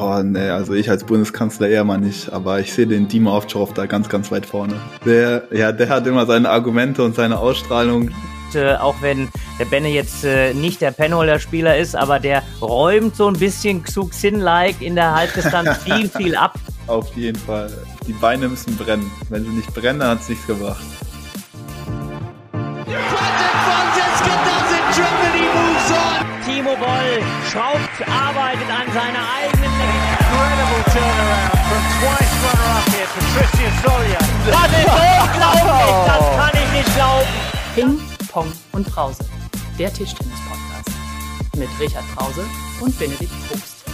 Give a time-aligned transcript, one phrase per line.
[0.00, 3.74] Oh, nee, also ich als Bundeskanzler eher mal nicht, aber ich sehe den Dima Ovtcharov
[3.74, 4.74] da ganz, ganz weit vorne.
[5.04, 8.10] Der, ja, der hat immer seine Argumente und seine Ausstrahlung.
[8.54, 13.26] Äh, auch wenn der Benne jetzt äh, nicht der Penholder-Spieler ist, aber der räumt so
[13.26, 16.54] ein bisschen Xuxin-like in der Halbdistanz viel, viel ab.
[16.86, 17.70] Auf jeden Fall.
[18.06, 19.10] Die Beine müssen brennen.
[19.28, 20.80] Wenn sie nicht brennen, dann hat es nichts gebracht.
[26.46, 29.57] Timo Boll schraubt, arbeitet an seiner eigenen
[37.78, 38.00] Ping,
[38.32, 39.24] Pong und Brause,
[39.78, 40.90] der Tischtennis-Podcast.
[41.56, 42.44] Mit Richard Brause
[42.80, 43.84] und Benedikt Probst.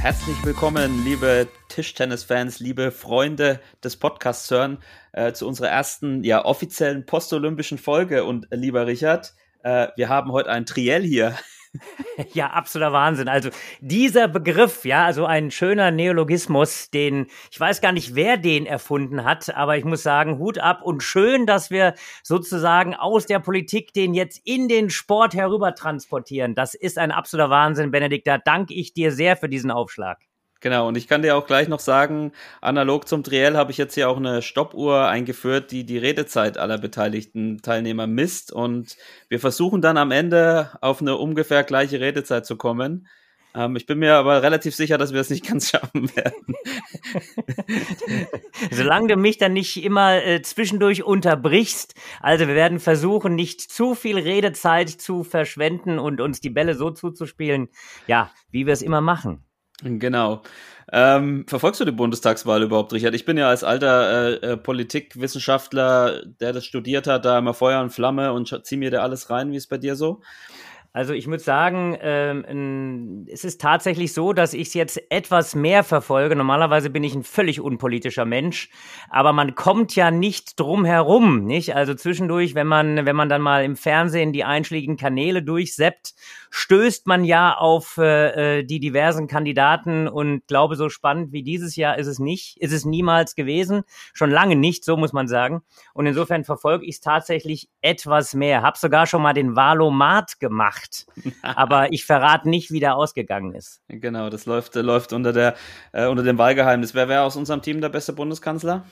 [0.00, 4.78] Herzlich willkommen, liebe Tischtennis-Fans, liebe Freunde des Podcasts hören,
[5.18, 8.24] äh, zu unserer ersten, ja, offiziellen postolympischen Folge.
[8.24, 11.36] Und äh, lieber Richard, äh, wir haben heute ein Triell hier.
[12.32, 13.28] Ja, absoluter Wahnsinn.
[13.28, 18.64] Also dieser Begriff, ja, also ein schöner Neologismus, den ich weiß gar nicht, wer den
[18.64, 23.38] erfunden hat, aber ich muss sagen, Hut ab und schön, dass wir sozusagen aus der
[23.38, 26.54] Politik den jetzt in den Sport herüber transportieren.
[26.54, 28.26] Das ist ein absoluter Wahnsinn, Benedikt.
[28.26, 30.27] Da danke ich dir sehr für diesen Aufschlag.
[30.60, 33.94] Genau, und ich kann dir auch gleich noch sagen, analog zum Triell habe ich jetzt
[33.94, 38.52] hier auch eine Stoppuhr eingeführt, die die Redezeit aller beteiligten Teilnehmer misst.
[38.52, 38.96] Und
[39.28, 43.06] wir versuchen dann am Ende auf eine ungefähr gleiche Redezeit zu kommen.
[43.54, 46.54] Ähm, ich bin mir aber relativ sicher, dass wir es nicht ganz schaffen werden.
[48.72, 51.94] Solange du mich dann nicht immer äh, zwischendurch unterbrichst.
[52.20, 56.90] Also wir werden versuchen, nicht zu viel Redezeit zu verschwenden und uns die Bälle so
[56.90, 57.68] zuzuspielen,
[58.08, 59.44] ja, wie wir es immer machen.
[59.82, 60.42] Genau.
[60.90, 63.14] Ähm, verfolgst du die Bundestagswahl überhaupt, Richard?
[63.14, 67.82] Ich bin ja als alter äh, äh, Politikwissenschaftler, der das studiert hat, da immer Feuer
[67.82, 69.52] und Flamme und zieh mir da alles rein.
[69.52, 70.22] Wie ist bei dir so?
[70.92, 75.84] Also ich muss sagen, ähm, es ist tatsächlich so, dass ich es jetzt etwas mehr
[75.84, 76.34] verfolge.
[76.34, 78.70] Normalerweise bin ich ein völlig unpolitischer Mensch,
[79.10, 81.76] aber man kommt ja nicht drum herum, nicht?
[81.76, 86.14] Also zwischendurch, wenn man, wenn man dann mal im Fernsehen die einschlägigen Kanäle durchseppt,
[86.50, 91.98] stößt man ja auf äh, die diversen Kandidaten und glaube, so spannend wie dieses Jahr
[91.98, 93.82] ist es nicht, ist es niemals gewesen,
[94.14, 95.62] schon lange nicht, so muss man sagen.
[95.92, 98.62] Und insofern verfolge ich es tatsächlich etwas mehr.
[98.62, 100.77] Hab sogar schon mal den Valomat gemacht,
[101.42, 103.80] aber ich verrate nicht, wie der ausgegangen ist.
[103.88, 105.54] Genau, das läuft, läuft unter der
[105.92, 106.94] äh, unter dem Wahlgeheimnis.
[106.94, 108.84] Wer wäre aus unserem Team der beste Bundeskanzler?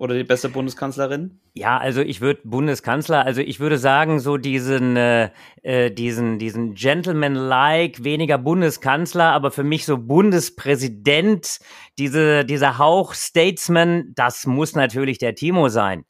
[0.00, 1.40] Oder die beste Bundeskanzlerin?
[1.54, 5.30] Ja, also ich würde Bundeskanzler, also ich würde sagen, so diesen, äh,
[5.62, 11.58] äh, diesen, diesen Gentleman-like, weniger Bundeskanzler, aber für mich so Bundespräsident,
[11.98, 16.04] diese, dieser Hauch Statesman, das muss natürlich der Timo sein.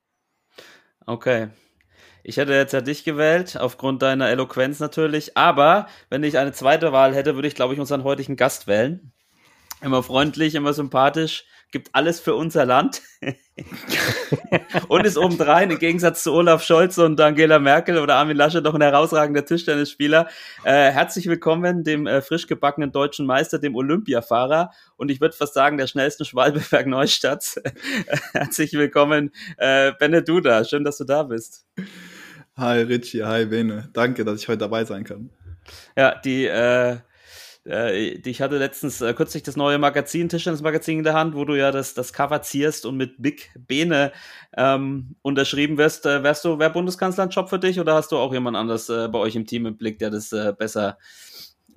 [1.06, 1.48] Okay.
[2.28, 6.92] Ich hätte jetzt ja dich gewählt, aufgrund deiner Eloquenz natürlich, aber wenn ich eine zweite
[6.92, 9.12] Wahl hätte, würde ich, glaube ich, unseren heutigen Gast wählen.
[9.80, 13.00] Immer freundlich, immer sympathisch gibt alles für unser Land
[14.88, 18.74] und ist obendrein im Gegensatz zu Olaf Scholz und Angela Merkel oder Armin Lasche doch
[18.74, 20.28] ein herausragender Tischtennisspieler.
[20.64, 25.54] Äh, herzlich willkommen dem äh, frisch gebackenen deutschen Meister, dem Olympiafahrer und ich würde fast
[25.54, 27.60] sagen der schnellsten Schwalbeberg Neustadt.
[28.32, 30.24] herzlich willkommen, äh, Benne.
[30.66, 31.64] Schön, dass du da bist.
[32.58, 33.88] Hi Richie, hi Bene.
[33.92, 35.30] Danke, dass ich heute dabei sein kann.
[35.96, 36.96] Ja, die äh,
[37.68, 41.54] äh, ich hatte letztens äh, kürzlich das neue Magazin, Tischtennis-Magazin in der Hand, wo du
[41.54, 44.12] ja das, das Cover zierst und mit Big Bene
[44.56, 46.06] ähm, unterschrieben wirst.
[46.06, 48.88] Äh, wärst du, wäre Bundeskanzler ein Job für dich oder hast du auch jemand anders
[48.88, 50.98] äh, bei euch im Team im Blick, der das äh, besser,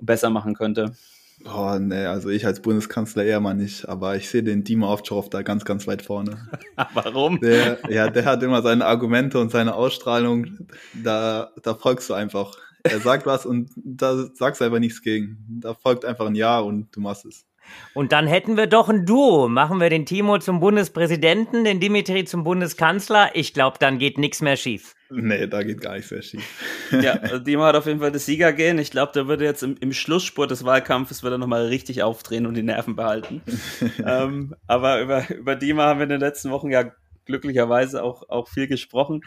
[0.00, 0.96] besser machen könnte?
[1.44, 5.28] Oh, nee, also ich als Bundeskanzler eher mal nicht, aber ich sehe den Dima Ovtcharov
[5.30, 6.48] da ganz, ganz weit vorne.
[6.94, 7.40] Warum?
[7.40, 12.54] Der, ja, der hat immer seine Argumente und seine Ausstrahlung, da, da folgst du einfach.
[12.84, 15.38] Er sagt was und da sagst du einfach nichts gegen.
[15.60, 17.44] Da folgt einfach ein Ja und du machst es.
[17.94, 19.48] Und dann hätten wir doch ein Duo.
[19.48, 23.30] Machen wir den Timo zum Bundespräsidenten, den Dimitri zum Bundeskanzler.
[23.34, 24.94] Ich glaube, dann geht nichts mehr schief.
[25.10, 26.90] Nee, da geht gar nichts mehr schief.
[27.02, 28.78] ja, also Dima hat auf jeden Fall das Sieger gehen.
[28.78, 32.54] Ich glaube, der würde jetzt im, im Schlussspurt des Wahlkampfes wieder nochmal richtig aufdrehen und
[32.54, 33.42] die Nerven behalten.
[34.06, 36.92] ähm, aber über, über Dima haben wir in den letzten Wochen ja
[37.26, 39.20] glücklicherweise auch, auch viel gesprochen.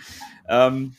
[0.50, 0.95] Ähm,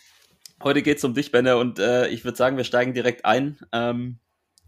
[0.63, 3.59] Heute geht es um dich, Benne, und äh, ich würde sagen, wir steigen direkt ein.
[3.73, 4.19] Ähm,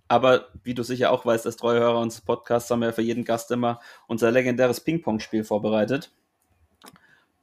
[0.09, 3.25] aber wie du sicher auch weißt, als treue Hörer unseres Podcasts haben wir für jeden
[3.25, 6.11] Gast immer unser legendäres Ping-Pong-Spiel vorbereitet,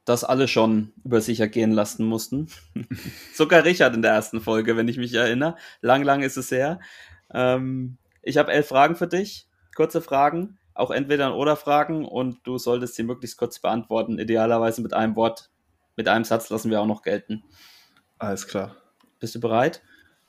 [0.04, 2.48] das alle schon über sich ergehen lassen mussten.
[3.34, 5.56] Sogar Richard in der ersten Folge, wenn ich mich erinnere.
[5.80, 6.80] Lang, lang ist es her.
[7.32, 12.58] Ähm, ich habe elf Fragen für dich, kurze Fragen, auch entweder oder Fragen und du
[12.58, 15.50] solltest sie möglichst kurz beantworten, idealerweise mit einem Wort,
[15.96, 17.44] mit einem Satz lassen wir auch noch gelten.
[18.18, 18.76] Alles klar.
[19.20, 19.82] Bist du bereit?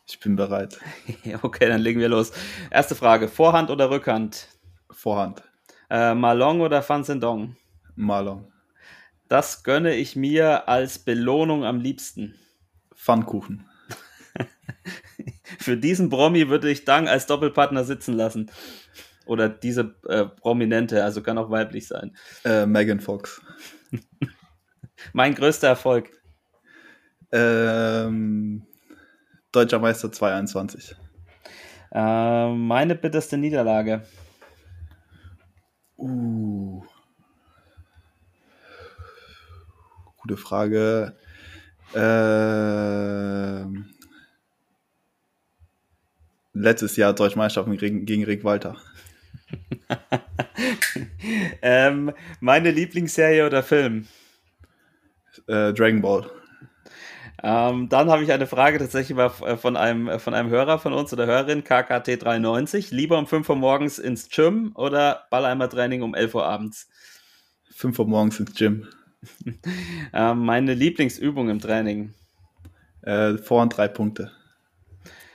[0.09, 0.79] Ich bin bereit.
[1.41, 2.31] okay, dann legen wir los.
[2.71, 4.47] Erste Frage: Vorhand oder Rückhand?
[4.89, 5.43] Vorhand.
[5.89, 7.55] Äh, Malong oder Fanzendong?
[7.95, 8.51] Malong.
[9.27, 12.35] Das gönne ich mir als Belohnung am liebsten.
[12.95, 13.65] Pfannkuchen.
[15.59, 18.51] Für diesen Promi würde ich Dang als Doppelpartner sitzen lassen.
[19.25, 22.15] Oder diese äh, Prominente, also kann auch weiblich sein.
[22.45, 23.41] Äh, Megan Fox.
[25.13, 26.09] mein größter Erfolg.
[27.31, 28.66] Ähm,
[29.51, 30.95] Deutscher Meister 2021.
[31.91, 34.03] Äh, meine bitterste Niederlage.
[35.97, 36.83] Uh.
[40.17, 41.15] Gute Frage.
[41.95, 43.85] Ähm,
[46.53, 48.75] letztes Jahr Deutsche Meisterschaft gegen, gegen Rick Walter.
[51.61, 52.11] ähm,
[52.41, 54.07] meine Lieblingsserie oder Film?
[55.47, 56.29] Äh, Dragon Ball.
[57.43, 61.13] Ähm, dann habe ich eine Frage tatsächlich mal von einem, von einem Hörer von uns
[61.13, 62.93] oder Hörerin, KKT93.
[62.93, 66.89] Lieber um 5 Uhr morgens ins Gym oder Balleimer-Training um 11 Uhr abends?
[67.75, 68.87] 5 Uhr morgens ins Gym.
[70.13, 72.13] ähm, meine Lieblingsübung im Training?
[73.03, 74.31] Äh, vor und drei Punkte.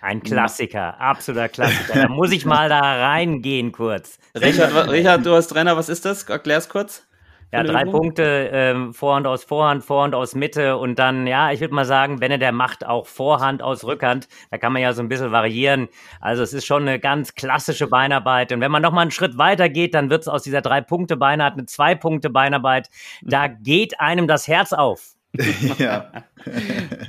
[0.00, 1.94] Ein Klassiker, absoluter Klassiker.
[1.94, 4.18] Da muss ich mal da reingehen kurz.
[4.34, 6.24] Richard, Richard, du als Trainer, was ist das?
[6.24, 7.06] Erklär's kurz.
[7.52, 8.00] Ja, drei Übung?
[8.00, 12.20] Punkte, ähm, Vorhand aus Vorhand, Vorhand aus Mitte und dann, ja, ich würde mal sagen,
[12.20, 14.26] wenn er der macht, auch Vorhand aus Rückhand.
[14.50, 15.88] Da kann man ja so ein bisschen variieren.
[16.20, 18.52] Also es ist schon eine ganz klassische Beinarbeit.
[18.52, 21.58] Und wenn man noch mal einen Schritt weiter geht, dann wird es aus dieser Drei-Punkte-Beinarbeit
[21.58, 22.88] eine Zwei-Punkte-Beinarbeit.
[23.20, 25.12] Da geht einem das Herz auf.
[25.78, 26.10] ja.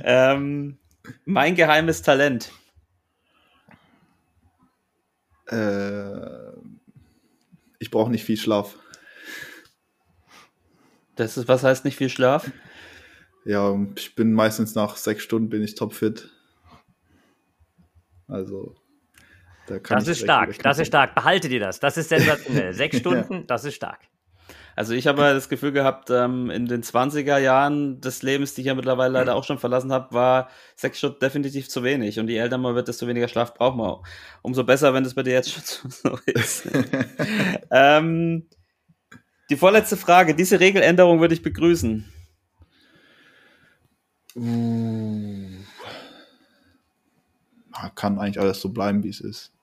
[0.02, 0.76] ähm,
[1.24, 2.52] mein geheimes Talent.
[5.48, 6.16] Äh,
[7.78, 8.76] ich brauche nicht viel Schlaf.
[11.16, 12.50] Das ist, was heißt nicht viel Schlaf?
[13.44, 16.30] Ja, ich bin meistens nach sechs Stunden bin ich topfit.
[18.26, 18.74] Also,
[19.66, 21.14] da kann Das ist stark, das ist stark.
[21.14, 21.78] Behalte dir das.
[21.80, 22.72] Das ist sensationell.
[22.74, 23.42] sechs Stunden, ja.
[23.46, 24.00] das ist stark.
[24.76, 28.66] Also ich habe das Gefühl gehabt, ähm, in den 20er Jahren des Lebens, die ich
[28.66, 32.18] ja mittlerweile leider auch schon verlassen habe, war sechs Stunden definitiv zu wenig.
[32.18, 33.96] Und je älter man wird, desto weniger Schlaf braucht man.
[34.42, 36.68] Umso besser, wenn das bei dir jetzt schon so ist.
[37.70, 38.48] ähm,
[39.50, 40.34] die vorletzte Frage.
[40.34, 42.10] Diese Regeländerung würde ich begrüßen.
[44.36, 45.48] Uh,
[47.94, 49.53] kann eigentlich alles so bleiben, wie es ist.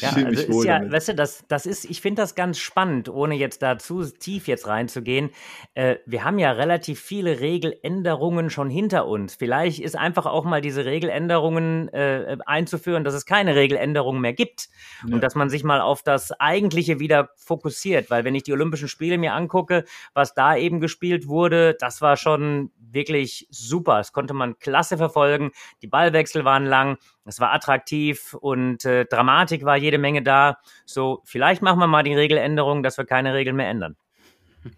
[0.00, 0.92] Ja, also ist ja, damit.
[0.92, 4.48] weißt du, das, das ist, ich finde das ganz spannend, ohne jetzt da zu tief
[4.48, 5.30] jetzt reinzugehen.
[5.74, 9.34] Äh, wir haben ja relativ viele Regeländerungen schon hinter uns.
[9.34, 14.68] Vielleicht ist einfach auch mal diese Regeländerungen äh, einzuführen, dass es keine Regeländerungen mehr gibt
[15.06, 15.14] ja.
[15.14, 18.10] und dass man sich mal auf das Eigentliche wieder fokussiert.
[18.10, 19.84] Weil wenn ich die Olympischen Spiele mir angucke,
[20.14, 23.98] was da eben gespielt wurde, das war schon wirklich super.
[23.98, 25.50] Das konnte man klasse verfolgen.
[25.82, 26.98] Die Ballwechsel waren lang.
[27.28, 30.58] Es war attraktiv und äh, Dramatik war jede Menge da.
[30.86, 33.96] So, vielleicht machen wir mal die Regeländerung, dass wir keine Regeln mehr ändern.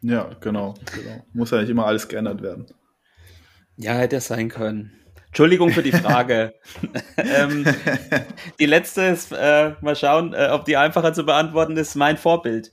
[0.03, 1.25] Ja, genau, genau.
[1.33, 2.67] Muss ja nicht immer alles geändert werden.
[3.77, 4.93] Ja, hätte es sein können.
[5.29, 6.55] Entschuldigung für die Frage.
[7.17, 7.65] ähm,
[8.59, 11.95] die letzte ist, äh, mal schauen, äh, ob die einfacher zu beantworten ist.
[11.95, 12.73] Mein Vorbild.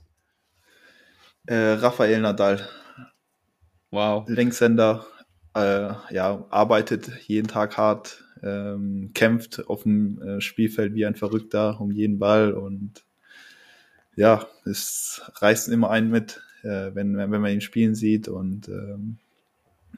[1.46, 2.68] Äh, Raphael Nadal.
[3.90, 4.28] Wow.
[4.28, 5.06] Linkshänder,
[5.54, 11.80] äh, ja, arbeitet jeden Tag hart, ähm, kämpft auf dem äh, Spielfeld wie ein Verrückter
[11.80, 13.04] um jeden Ball und
[14.16, 19.18] ja, es reißt immer einen mit, äh, wenn, wenn man ihn spielen sieht und ähm,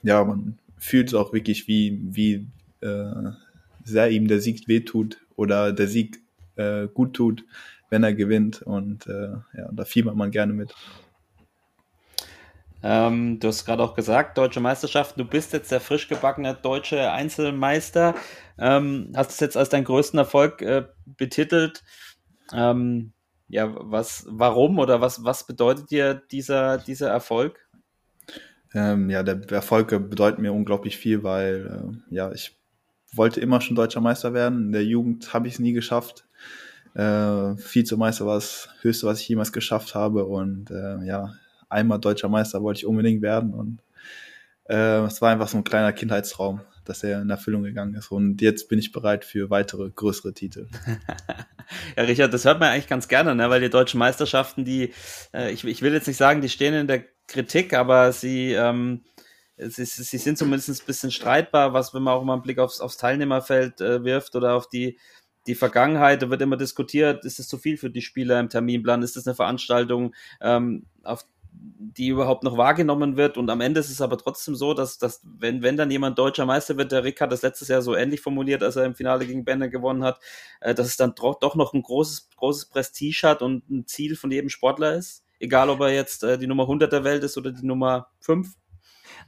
[0.03, 2.47] ja, man fühlt es auch wirklich, wie, wie
[2.81, 3.33] äh,
[3.85, 6.21] sehr ihm der Sieg wehtut oder der Sieg
[6.57, 7.45] äh, gut tut,
[7.89, 10.75] wenn er gewinnt und äh, ja, da fiebert man gerne mit.
[12.83, 15.19] Ähm, du hast gerade auch gesagt, deutsche Meisterschaft.
[15.19, 18.15] Du bist jetzt der frisch gebackene deutsche Einzelmeister.
[18.59, 21.83] Ähm, hast es jetzt als deinen größten Erfolg äh, betitelt.
[22.55, 23.13] Ähm,
[23.49, 27.59] ja, was, warum oder was, was bedeutet dir dieser, dieser Erfolg?
[28.73, 31.67] Ähm, ja, der Erfolg bedeutet mir unglaublich viel, weil
[32.11, 32.57] äh, ja, ich
[33.13, 34.67] wollte immer schon deutscher Meister werden.
[34.67, 36.25] In der Jugend habe ich es nie geschafft.
[36.95, 40.25] Äh, Vizemeister war das Höchste, was ich jemals geschafft habe.
[40.25, 41.35] Und äh, ja,
[41.71, 43.55] einmal deutscher Meister wollte ich unbedingt werden.
[43.55, 43.83] Und
[44.69, 48.11] äh, es war einfach so ein kleiner Kindheitstraum, dass er in Erfüllung gegangen ist.
[48.11, 50.69] Und jetzt bin ich bereit für weitere größere Titel.
[51.97, 53.49] ja, Richard, das hört man eigentlich ganz gerne, ne?
[53.51, 54.93] weil die deutschen Meisterschaften, die,
[55.33, 59.03] äh, ich, ich will jetzt nicht sagen, die stehen in der Kritik, aber sie, ähm,
[59.57, 62.81] sie, sie sind zumindest ein bisschen streitbar, was, wenn man auch mal einen Blick aufs,
[62.81, 64.99] aufs Teilnehmerfeld äh, wirft oder auf die
[65.47, 69.03] die Vergangenheit, da wird immer diskutiert, ist es zu viel für die Spieler im Terminplan,
[69.03, 73.37] ist das eine Veranstaltung, ähm, auf die überhaupt noch wahrgenommen wird.
[73.37, 76.47] Und am Ende ist es aber trotzdem so, dass, dass wenn, wenn dann jemand deutscher
[76.47, 79.27] Meister wird, der Rick hat das letztes Jahr so ähnlich formuliert, als er im Finale
[79.27, 80.21] gegen Benne gewonnen hat,
[80.61, 84.31] äh, dass es dann doch noch ein großes, großes Prestige hat und ein Ziel von
[84.31, 85.25] jedem Sportler ist.
[85.41, 88.55] Egal, ob er jetzt äh, die Nummer 100 der Welt ist oder die Nummer 5.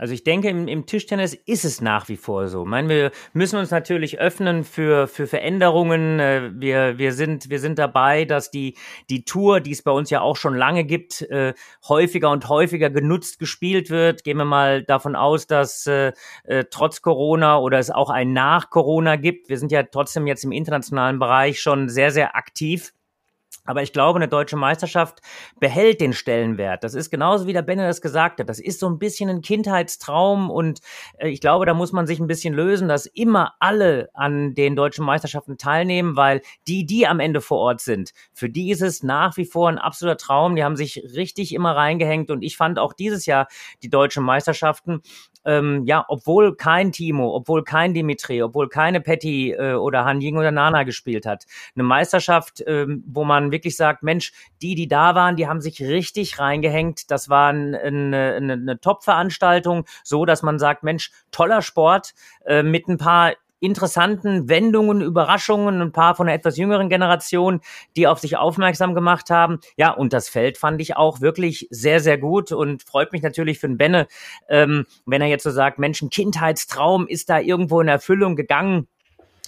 [0.02, 2.64] Also ich denke, im, im, Tischtennis ist es nach wie vor so.
[2.64, 6.18] Ich meine, wir müssen uns natürlich öffnen für, für Veränderungen.
[6.18, 8.76] Äh, wir, wir, sind, wir sind dabei, dass die,
[9.10, 11.54] die Tour, die es bei uns ja auch schon lange gibt, äh,
[11.88, 14.24] häufiger und häufiger genutzt gespielt wird.
[14.24, 16.10] Gehen wir mal davon aus, dass äh,
[16.42, 19.50] äh, trotz Corona oder es auch ein Nach Corona gibt.
[19.50, 22.92] Wir sind ja trotzdem jetzt im internationalen Bereich schon sehr, sehr aktiv.
[23.64, 25.20] Aber ich glaube, eine deutsche Meisterschaft
[25.60, 26.82] behält den Stellenwert.
[26.82, 28.48] Das ist genauso wie der Benne das gesagt hat.
[28.48, 30.80] Das ist so ein bisschen ein Kindheitstraum und
[31.18, 34.74] äh, ich glaube, da muss man sich ein bisschen lösen, dass immer alle an den
[34.74, 39.02] deutschen Meisterschaften teilnehmen, weil die, die am Ende vor Ort sind, für die ist es
[39.02, 40.56] nach wie vor ein absoluter Traum.
[40.56, 43.48] Die haben sich richtig immer reingehängt und ich fand auch dieses Jahr
[43.82, 45.02] die deutschen Meisterschaften
[45.44, 50.36] ähm, ja, obwohl kein Timo, obwohl kein Dimitri, obwohl keine Petty äh, oder Han Ying
[50.36, 55.14] oder Nana gespielt hat, eine Meisterschaft, ähm, wo man wirklich sagt, Mensch, die, die da
[55.14, 57.10] waren, die haben sich richtig reingehängt.
[57.10, 62.62] Das war ein, eine, eine, eine Top-Veranstaltung, so dass man sagt, Mensch, toller Sport äh,
[62.62, 63.32] mit ein paar
[63.62, 67.60] interessanten Wendungen, Überraschungen, ein paar von der etwas jüngeren Generation,
[67.96, 69.60] die auf sich aufmerksam gemacht haben.
[69.76, 73.58] Ja, und das Feld fand ich auch wirklich sehr, sehr gut und freut mich natürlich
[73.58, 74.06] für den Benne,
[74.48, 78.88] ähm, wenn er jetzt so sagt, Mensch, ein Kindheitstraum ist da irgendwo in Erfüllung gegangen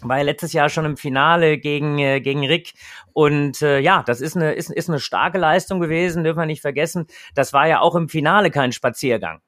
[0.02, 2.74] war ja letztes Jahr schon im Finale gegen, äh, gegen Rick.
[3.12, 6.60] Und äh, ja, das ist eine, ist, ist eine starke Leistung gewesen, dürfen wir nicht
[6.60, 7.06] vergessen.
[7.34, 9.40] Das war ja auch im Finale kein Spaziergang.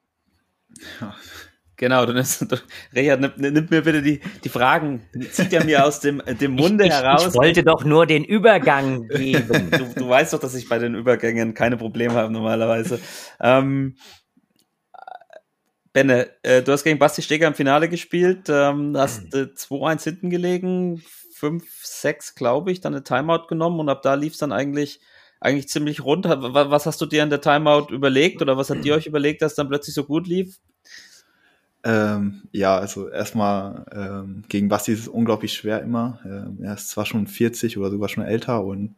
[1.00, 1.14] Ja,
[1.76, 2.46] Genau, dann ist,
[2.94, 6.86] Richard, nimmt, nimmt mir bitte die, die Fragen, zieht er mir aus dem, dem Munde
[6.86, 7.28] ich, heraus.
[7.28, 9.70] Ich wollte doch nur den Übergang geben.
[9.70, 12.98] du, du weißt doch, dass ich bei den Übergängen keine Probleme habe normalerweise.
[13.40, 13.96] Ähm,
[15.92, 20.30] Benne, äh, du hast gegen Basti Steger im Finale gespielt, ähm, hast äh, 2-1 hinten
[20.30, 21.02] gelegen,
[21.38, 25.00] 5-6, glaube ich, dann eine Timeout genommen und ab da lief es dann eigentlich
[25.40, 26.24] eigentlich ziemlich rund.
[26.26, 29.54] Was hast du dir in der Timeout überlegt oder was hat ihr euch überlegt, dass
[29.54, 30.58] dann plötzlich so gut lief?
[31.84, 36.20] Ähm, ja, also erstmal ähm, gegen Basti ist es unglaublich schwer immer.
[36.24, 38.96] Ähm, er ist zwar schon 40 oder sogar schon älter und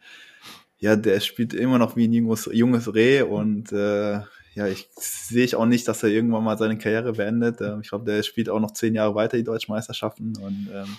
[0.78, 4.20] ja, der spielt immer noch wie ein junges, junges Reh und äh,
[4.54, 7.61] ja, ich sehe ich auch nicht, dass er irgendwann mal seine Karriere beendet.
[7.61, 10.97] Ähm, ich glaube, der spielt auch noch zehn Jahre weiter die Deutschen Meisterschaften und ähm,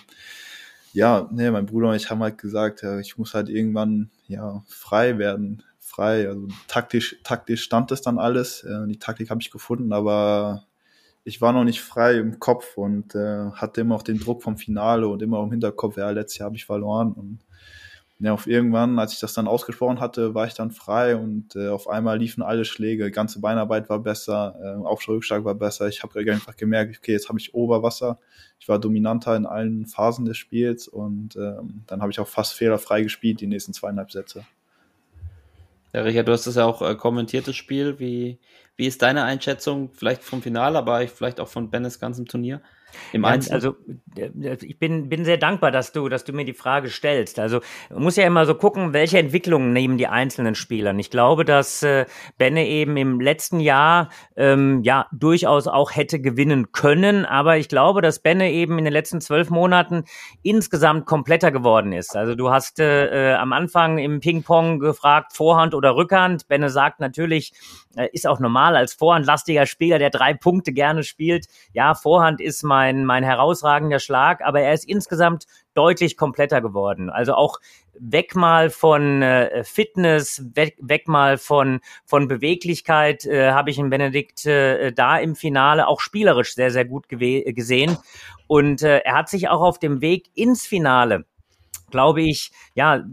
[0.92, 4.64] ja, nee, mein Bruder und ich haben halt gesagt, ja, ich muss halt irgendwann ja
[4.68, 6.28] frei werden, frei.
[6.28, 8.64] Also taktisch, taktisch stand es dann alles.
[8.64, 10.64] Äh, die Taktik habe ich gefunden, aber
[11.24, 14.56] ich war noch nicht frei im Kopf und äh, hatte immer auch den Druck vom
[14.56, 17.12] Finale und immer im Hinterkopf, ja, letztes Jahr habe ich verloren.
[17.12, 17.40] Und
[18.20, 21.68] ja, auf irgendwann, als ich das dann ausgesprochen hatte, war ich dann frei und äh,
[21.68, 25.88] auf einmal liefen alle Schläge, ganze Beinarbeit war besser, äh, Aufschlag war besser.
[25.88, 28.18] Ich habe einfach gemerkt, okay, jetzt habe ich Oberwasser.
[28.58, 32.52] Ich war dominanter in allen Phasen des Spiels und ähm, dann habe ich auch fast
[32.52, 34.44] fehlerfrei gespielt, die nächsten zweieinhalb Sätze.
[35.92, 37.98] Ja, Richard, du hast das ja auch äh, kommentiert, das Spiel.
[37.98, 38.38] Wie,
[38.76, 42.60] wie ist deine Einschätzung, vielleicht vom Finale, aber vielleicht auch von Bennes ganzem Turnier?
[43.12, 43.76] Im ja, Also
[44.60, 47.38] ich bin, bin sehr dankbar, dass du, dass du mir die Frage stellst.
[47.38, 47.60] Also
[47.90, 50.94] man muss ja immer so gucken, welche Entwicklungen nehmen die einzelnen Spieler.
[50.94, 52.06] Ich glaube, dass äh,
[52.38, 57.24] Benne eben im letzten Jahr ähm, ja durchaus auch hätte gewinnen können.
[57.24, 60.04] Aber ich glaube, dass Benne eben in den letzten zwölf Monaten
[60.42, 62.16] insgesamt kompletter geworden ist.
[62.16, 66.48] Also du hast äh, äh am Anfang im Ping-Pong gefragt, Vorhand oder Rückhand.
[66.48, 67.52] Benne sagt natürlich,
[67.96, 71.46] äh, ist auch normal als vorhandlastiger Spieler, der drei Punkte gerne spielt.
[71.72, 77.10] Ja, Vorhand ist mein, mein herausragender Schlag, aber er ist insgesamt deutlich kompletter geworden.
[77.10, 77.58] Also auch
[77.98, 83.90] weg mal von äh, Fitness, weg, weg mal von, von Beweglichkeit, äh, habe ich in
[83.90, 87.98] Benedikt äh, da im Finale auch spielerisch sehr, sehr gut gesehen.
[88.46, 91.24] Und äh, er hat sich auch auf dem Weg ins Finale
[91.90, 93.04] glaube ich, ja,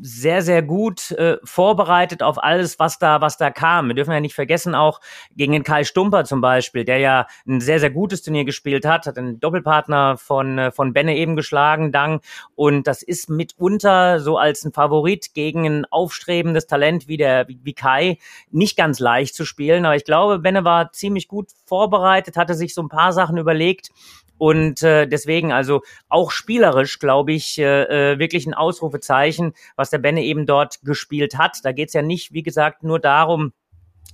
[0.00, 3.88] sehr, sehr gut äh, vorbereitet auf alles, was da, was da kam.
[3.88, 5.00] Wir dürfen ja nicht vergessen, auch
[5.34, 9.06] gegen den Kai Stumper zum Beispiel, der ja ein sehr, sehr gutes Turnier gespielt hat,
[9.06, 12.20] hat einen Doppelpartner von, äh, von Benne eben geschlagen, Dang.
[12.54, 17.74] Und das ist mitunter so als ein Favorit gegen ein aufstrebendes Talent wie der, wie
[17.74, 18.18] Kai,
[18.50, 19.84] nicht ganz leicht zu spielen.
[19.86, 23.90] Aber ich glaube, Benne war ziemlich gut vorbereitet, hatte sich so ein paar Sachen überlegt
[24.38, 29.98] und äh, deswegen also auch spielerisch, glaube ich, äh, äh, wirklich ein Ausrufezeichen, was der
[29.98, 31.64] Benne eben dort gespielt hat.
[31.64, 33.52] Da geht's ja nicht, wie gesagt, nur darum,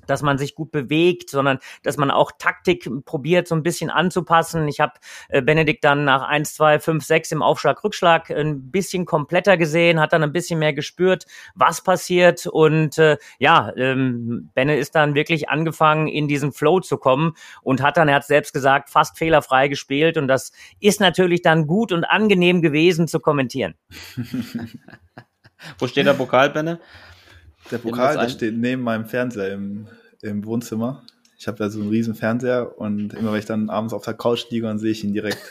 [0.07, 4.69] dass man sich gut bewegt, sondern dass man auch Taktik probiert, so ein bisschen anzupassen.
[4.69, 4.95] Ich habe
[5.29, 10.01] äh, Benedikt dann nach 1, 2, 5, 6 im Aufschlag, Rückschlag ein bisschen kompletter gesehen,
[10.01, 12.47] hat dann ein bisschen mehr gespürt, was passiert.
[12.47, 17.83] Und äh, ja, ähm, Benne ist dann wirklich angefangen, in diesen Flow zu kommen und
[17.83, 20.17] hat dann, er hat selbst gesagt, fast fehlerfrei gespielt.
[20.17, 23.75] Und das ist natürlich dann gut und angenehm gewesen zu kommentieren.
[25.79, 26.81] Wo steht der Pokal, Benne?
[27.71, 29.87] Der Pokal, der steht neben meinem Fernseher im,
[30.21, 31.03] im Wohnzimmer.
[31.39, 34.15] Ich habe da so einen riesen Fernseher und immer wenn ich dann abends auf der
[34.15, 35.39] Couch liege, dann sehe ich ihn direkt.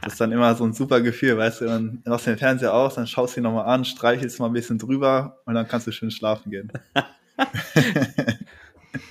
[0.00, 2.72] Das ist dann immer so ein super Gefühl, weißt du, dann machst du den Fernseher
[2.72, 5.86] aus, dann schaust du ihn nochmal an, streichelst mal ein bisschen drüber und dann kannst
[5.86, 6.72] du schön schlafen gehen.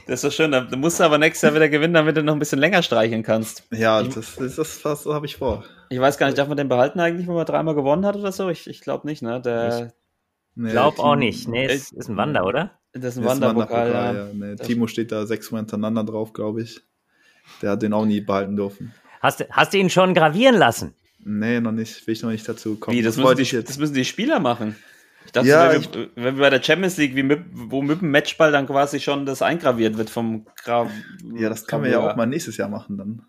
[0.05, 0.51] Das ist so schön.
[0.51, 3.23] Da musst du aber nächstes Jahr wieder gewinnen, damit du noch ein bisschen länger streicheln
[3.23, 3.63] kannst.
[3.71, 5.63] Ja, das, das, das, das habe ich vor.
[5.89, 8.31] Ich weiß gar nicht, darf man den behalten eigentlich, wenn man dreimal gewonnen hat oder
[8.31, 8.49] so?
[8.49, 9.41] Ich, ich glaube nicht, ne?
[9.41, 9.93] Der,
[10.55, 11.47] Nee, Glaub Timo, auch nicht.
[11.47, 12.79] Nee, es ist ein Wander, oder?
[12.93, 14.13] Das ist ein Wanderpokal, ja.
[14.13, 14.27] ja.
[14.33, 16.81] Nee, Timo steht da sechsmal hintereinander drauf, glaube ich.
[17.61, 18.93] Der hat den auch nie behalten dürfen.
[19.21, 20.93] Hast, hast du ihn schon gravieren lassen?
[21.25, 22.05] Nee, noch nicht.
[22.05, 22.95] Will ich noch nicht dazu kommen.
[22.95, 24.75] Wie, das, das, müssen, die, das müssen die Spieler machen.
[25.25, 28.01] Ich dachte, ja, wenn, wir, wenn, wir, bei der Champions League, wie mit, wo mit
[28.01, 30.89] dem Matchball dann quasi schon das eingraviert wird vom Gra
[31.35, 33.21] Ja, das können wir ja auch mal nächstes Jahr machen dann.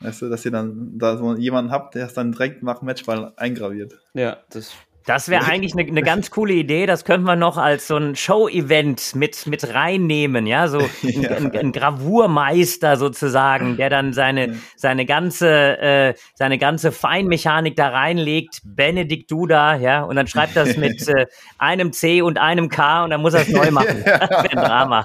[0.00, 3.32] Weißt du, dass ihr dann da so jemanden habt, der es dann direkt nach Matchball
[3.36, 4.00] eingraviert.
[4.14, 4.72] Ja, das
[5.06, 6.86] das wäre eigentlich eine, eine ganz coole Idee.
[6.86, 11.30] Das könnten wir noch als so ein Show-Event mit, mit reinnehmen, ja, so ein, ja.
[11.30, 18.60] ein, ein Gravurmeister sozusagen, der dann seine, seine ganze, äh, seine ganze Feinmechanik da reinlegt.
[18.64, 21.26] Benedikt Duda, ja, und dann schreibt das mit äh,
[21.58, 24.02] einem C und einem K und dann muss er es neu machen.
[24.06, 24.18] Ja.
[24.18, 25.04] Das wäre ein Drama.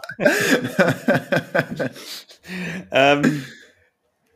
[2.91, 3.45] ähm,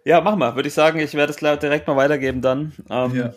[0.05, 0.99] ja, mach mal, würde ich sagen.
[0.99, 2.73] Ich werde es direkt mal weitergeben dann.
[2.89, 3.33] Ähm, ja.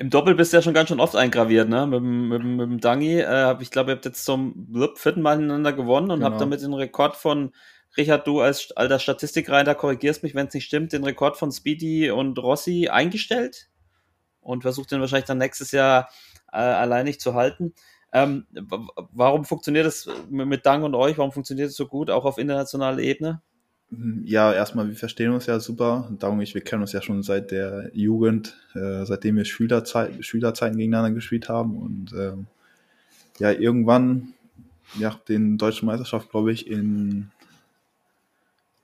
[0.00, 1.86] Im Doppel bist du ja schon ganz schön oft eingraviert, ne?
[1.86, 3.20] Mit, mit, mit dem Dangi.
[3.20, 4.66] Äh, ich glaube, ihr habt jetzt zum
[4.96, 6.30] vierten Mal hintereinander gewonnen und genau.
[6.30, 7.52] habt damit den Rekord von
[7.98, 12.10] Richard, du als alter Statistikreiter korrigierst mich, wenn es nicht stimmt, den Rekord von Speedy
[12.10, 13.68] und Rossi eingestellt
[14.40, 16.08] und versucht den wahrscheinlich dann nächstes Jahr
[16.50, 17.74] äh, alleinig zu halten.
[18.10, 18.46] Ähm,
[19.12, 21.18] warum funktioniert das mit Dang und euch?
[21.18, 23.42] Warum funktioniert es so gut, auch auf internationaler Ebene?
[24.24, 26.08] Ja, erstmal, wir verstehen uns ja super.
[26.18, 30.78] Darum ich, wir kennen uns ja schon seit der Jugend, äh, seitdem wir Schülerzeit, Schülerzeiten
[30.78, 31.76] gegeneinander gespielt haben.
[31.76, 32.46] Und ähm,
[33.40, 34.34] ja, irgendwann,
[34.98, 37.30] ja, den deutschen Meisterschaft, glaube ich, in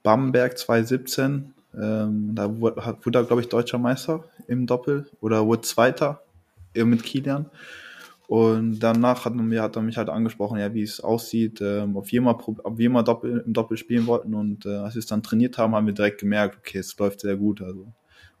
[0.03, 6.21] Bamberg 2017, ähm, da wurde, wurde glaube ich, deutscher Meister im Doppel oder wurde Zweiter
[6.75, 7.45] mit Kilian.
[8.27, 12.11] Und danach hat, er, hat er mich halt angesprochen, ja, wie es aussieht, ähm, ob
[12.11, 14.33] wir mal, ob wir mal Doppel, im Doppel spielen wollten.
[14.33, 17.21] Und äh, als wir es dann trainiert haben, haben wir direkt gemerkt, okay, es läuft
[17.21, 17.61] sehr gut.
[17.61, 17.87] Also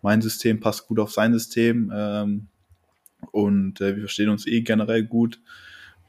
[0.01, 1.89] mein System passt gut auf sein System.
[1.95, 2.47] Ähm,
[3.31, 5.39] und äh, wir verstehen uns eh generell gut.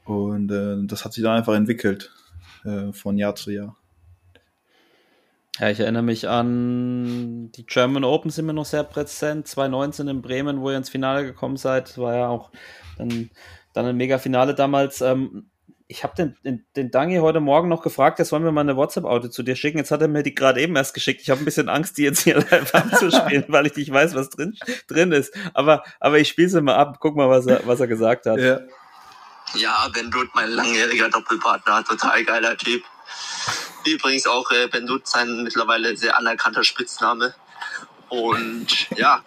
[0.03, 2.11] Und äh, das hat sich dann einfach entwickelt
[2.65, 3.77] äh, von Jahr zu Jahr.
[5.57, 9.47] Ja, ich erinnere mich an die German Open sind mir noch sehr präsent.
[9.47, 12.49] 2019 in Bremen, wo ihr ins Finale gekommen seid, war ja auch
[12.97, 13.29] dann
[13.73, 15.01] dann ein Mega-Finale damals.
[15.01, 15.49] Ähm,
[15.91, 18.77] ich habe den, den, den Dangi heute Morgen noch gefragt, jetzt wollen wir mal eine
[18.77, 19.79] WhatsApp-Auto zu dir schicken.
[19.79, 21.21] Jetzt hat er mir die gerade eben erst geschickt.
[21.21, 24.29] Ich habe ein bisschen Angst, die jetzt hier live abzuspielen, weil ich nicht weiß, was
[24.29, 24.55] drin,
[24.87, 25.33] drin ist.
[25.55, 26.97] Aber, aber ich spiele sie mal ab.
[26.99, 28.37] Guck mal, was er, was er gesagt hat.
[28.37, 28.59] Ja,
[29.55, 32.83] ja Ben Dutt, mein langjähriger Doppelpartner, total geiler Typ.
[33.83, 37.33] Übrigens auch äh, Ben Dutt, sein mittlerweile sehr anerkannter Spitzname.
[38.09, 39.23] Und ja,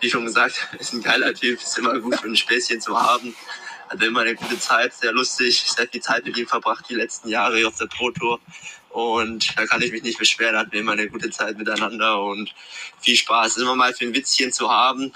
[0.00, 3.36] wie schon gesagt, ist ein geiler Typ, ist immer gut für ein Späßchen zu haben
[3.90, 7.28] hatte immer eine gute Zeit, sehr lustig, sehr viel Zeit mit ihm verbracht die letzten
[7.28, 8.40] Jahre auf der Pro Tour.
[8.90, 12.54] Und da kann ich mich nicht beschweren, hatten wir immer eine gute Zeit miteinander und
[13.00, 13.56] viel Spaß.
[13.58, 15.12] Immer mal für ein Witzchen zu haben.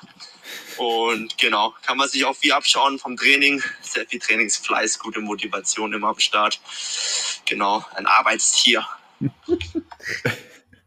[0.76, 3.62] Und genau, kann man sich auch viel abschauen vom Training.
[3.80, 6.60] Sehr viel Trainingsfleiß, gute Motivation immer am Start.
[7.46, 8.84] Genau, ein Arbeitstier.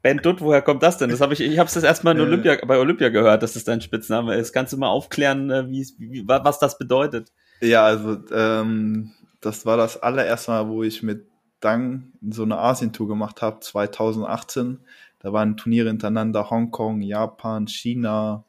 [0.04, 1.10] Ben Dutt, woher kommt das denn?
[1.10, 3.64] Das habe ich, ich habe es das erstmal in Olympia, bei Olympia gehört, dass das
[3.64, 4.54] dein Spitzname ist.
[4.54, 7.34] Kannst du mal aufklären, äh, wie, wie, was das bedeutet?
[7.62, 11.26] Ja, also ähm, das war das allererste Mal, wo ich mit
[11.60, 14.80] Dang so eine Asien-Tour gemacht habe, 2018.
[15.20, 18.44] Da waren Turniere hintereinander, Hongkong, Japan, China,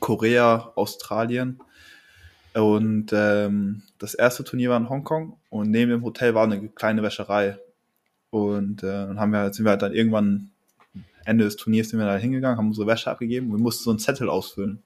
[0.00, 1.60] Korea, Australien.
[2.54, 7.02] Und ähm, das erste Turnier war in Hongkong und neben dem Hotel war eine kleine
[7.02, 7.58] Wäscherei.
[8.30, 10.50] Und äh, dann haben wir, sind wir halt dann irgendwann
[11.24, 13.90] Ende des Turniers sind wir da hingegangen, haben unsere Wäsche abgegeben und wir mussten so
[13.90, 14.82] einen Zettel ausfüllen.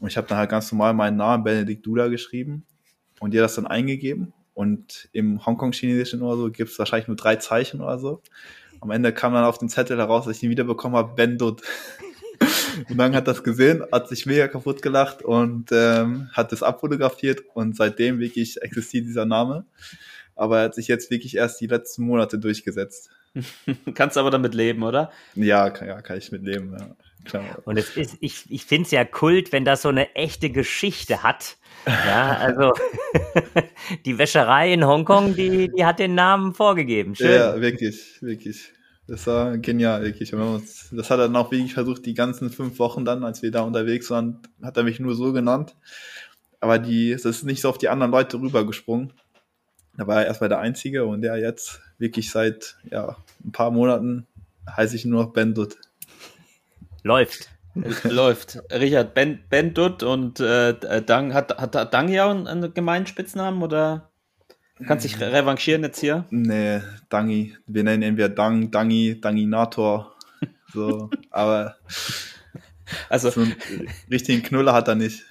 [0.00, 2.64] Und ich habe dann halt ganz normal meinen Namen Benedikt Duda geschrieben
[3.20, 4.32] und dir das dann eingegeben.
[4.54, 8.22] Und im Hongkong-Chinesischen oder so gibt es wahrscheinlich nur drei Zeichen oder so.
[8.80, 11.62] Am Ende kam dann auf dem Zettel heraus, dass ich ihn wiederbekommen habe, Ben Dut.
[12.88, 17.42] und dann hat das gesehen, hat sich mega kaputt gelacht und ähm, hat das abfotografiert
[17.54, 19.64] und seitdem wirklich existiert dieser Name.
[20.36, 23.10] aber er hat sich jetzt wirklich erst die letzten Monate durchgesetzt.
[23.94, 25.10] Kannst aber damit leben, oder?
[25.34, 26.94] Ja, kann, ja, kann ich mit leben, ja.
[27.24, 27.62] Klar.
[27.64, 31.22] Und es ist, ich, ich finde es ja Kult, wenn das so eine echte Geschichte
[31.22, 31.56] hat.
[31.86, 32.72] Ja, also
[34.04, 37.14] die Wäscherei in Hongkong, die, die hat den Namen vorgegeben.
[37.14, 37.32] Schön.
[37.32, 38.72] Ja, wirklich, wirklich.
[39.06, 40.30] Das war genial, wirklich.
[40.30, 43.60] Das hat er dann auch wirklich versucht, die ganzen fünf Wochen dann, als wir da
[43.62, 45.76] unterwegs waren, hat er mich nur so genannt.
[46.60, 49.12] Aber die, das ist nicht so auf die anderen Leute rübergesprungen.
[49.96, 54.26] Da war er erstmal der Einzige und der jetzt wirklich seit ja, ein paar Monaten
[54.68, 55.76] heiße ich nur noch Ben Dutt.
[57.04, 57.50] Läuft.
[58.04, 58.62] Läuft.
[58.72, 63.62] Richard, Ben, ben Dutt und äh, Dang, hat, hat Dang ja einen, einen gemeinen Spitznamen
[63.62, 64.10] oder
[64.86, 66.24] kannst dich revanchieren jetzt hier?
[66.30, 67.56] Nee, Dangi.
[67.66, 70.16] Wir nennen ihn entweder Dang, Dangi, Danginator.
[70.72, 71.76] So, aber
[73.10, 73.54] also so einen
[74.10, 75.24] richtigen Knuller hat er nicht.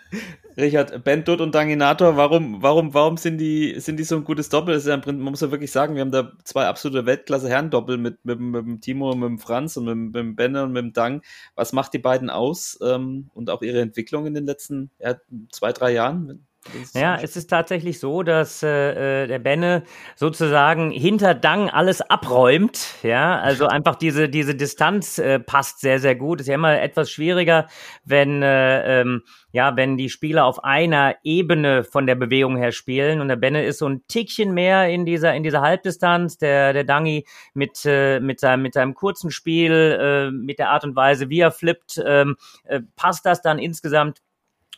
[0.58, 4.76] Richard, Bentut und Danginator, warum, warum, warum sind die, sind die so ein gutes Doppel?
[4.76, 8.40] Ist ja man muss ja wirklich sagen, wir haben da zwei absolute Weltklasse-Herren-Doppel mit, mit,
[8.40, 11.22] mit, dem Timo, mit dem Franz und mit, mit dem Benne und mit dem Dang.
[11.56, 15.16] Was macht die beiden aus ähm, und auch ihre Entwicklung in den letzten ja,
[15.52, 16.46] zwei, drei Jahren?
[16.94, 19.84] Ja, es ist tatsächlich so, dass äh, äh, der Benne
[20.16, 22.96] sozusagen hinter Dang alles abräumt.
[23.04, 26.42] Ja, also einfach diese, diese Distanz äh, passt sehr, sehr gut.
[26.42, 27.68] Ist ja immer etwas schwieriger,
[28.06, 33.20] wenn, äh, ähm, ja, wenn die Spieler auf einer Ebene von der Bewegung her spielen.
[33.20, 36.38] Und der Benne ist so ein Tickchen mehr in dieser, in dieser Halbdistanz.
[36.38, 40.86] Der, der Dangi mit, äh, mit, seinem, mit seinem kurzen Spiel, äh, mit der Art
[40.86, 44.22] und Weise, wie er flippt, ähm, äh, passt das dann insgesamt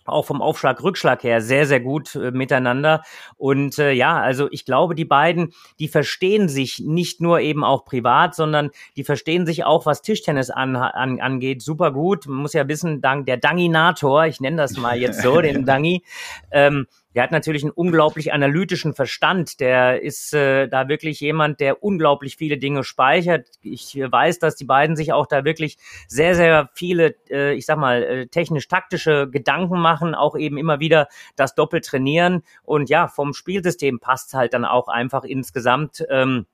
[0.05, 3.03] auch vom Aufschlag, Rückschlag her sehr, sehr gut äh, miteinander.
[3.37, 7.85] Und äh, ja, also ich glaube, die beiden, die verstehen sich nicht nur eben auch
[7.85, 12.27] privat, sondern die verstehen sich auch, was Tischtennis an, an, angeht, super gut.
[12.27, 16.03] Man muss ja wissen, dank der Danginator, ich nenne das mal jetzt so, den Dangi,
[16.51, 19.61] ähm, der hat natürlich einen unglaublich analytischen Verstand.
[19.61, 23.47] Der ist äh, da wirklich jemand, der unglaublich viele Dinge speichert.
[23.61, 25.77] Ich äh, weiß, dass die beiden sich auch da wirklich
[26.09, 31.07] sehr, sehr viele, äh, ich sag mal, äh, technisch-taktische Gedanken machen, auch eben immer wieder
[31.37, 32.43] das Doppel trainieren.
[32.63, 36.05] Und ja, vom Spielsystem passt halt dann auch einfach insgesamt.
[36.09, 36.45] Ähm,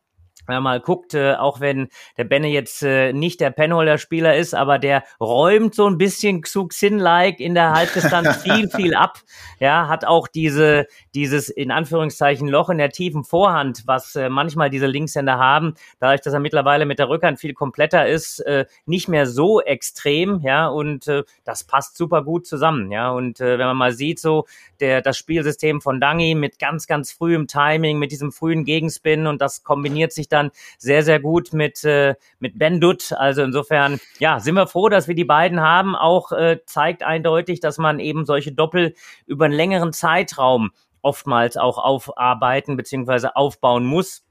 [0.52, 1.88] wenn man mal guckt, äh, auch wenn
[2.18, 7.40] der Benne jetzt äh, nicht der Penholder-Spieler ist, aber der räumt so ein bisschen Xuxin-like
[7.40, 9.20] in der Halbdistanz viel, viel ab.
[9.60, 14.70] Ja, hat auch diese, dieses in Anführungszeichen Loch in der tiefen Vorhand, was äh, manchmal
[14.70, 19.08] diese Linkshänder haben, dadurch, dass er mittlerweile mit der Rückhand viel kompletter ist, äh, nicht
[19.08, 23.68] mehr so extrem, ja, und äh, das passt super gut zusammen, ja, und äh, wenn
[23.68, 24.46] man mal sieht, so
[24.80, 29.42] der, das Spielsystem von Dangi mit ganz, ganz frühem Timing, mit diesem frühen Gegenspin und
[29.42, 30.41] das kombiniert sich dann
[30.80, 33.14] sehr, sehr gut mit, äh, mit Ben Dutt.
[33.14, 35.96] Also insofern, ja, sind wir froh, dass wir die beiden haben.
[35.96, 38.96] Auch äh, zeigt eindeutig, dass man eben solche Doppel
[39.28, 43.30] über einen längeren Zeitraum oftmals auch aufarbeiten bzw.
[43.36, 44.24] aufbauen muss.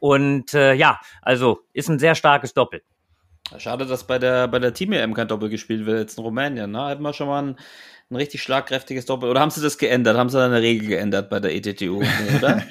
[0.00, 2.82] Und äh, ja, also ist ein sehr starkes Doppel.
[3.58, 6.72] Schade, dass bei der, bei der Team-EM kein Doppel gespielt wird, jetzt in Rumänien.
[6.72, 6.88] Ne?
[6.88, 7.56] Hätten wir schon mal ein,
[8.10, 9.28] ein richtig schlagkräftiges Doppel.
[9.28, 10.16] Oder haben sie das geändert?
[10.16, 12.02] Haben sie eine Regel geändert bei der ETTU,
[12.36, 12.62] oder?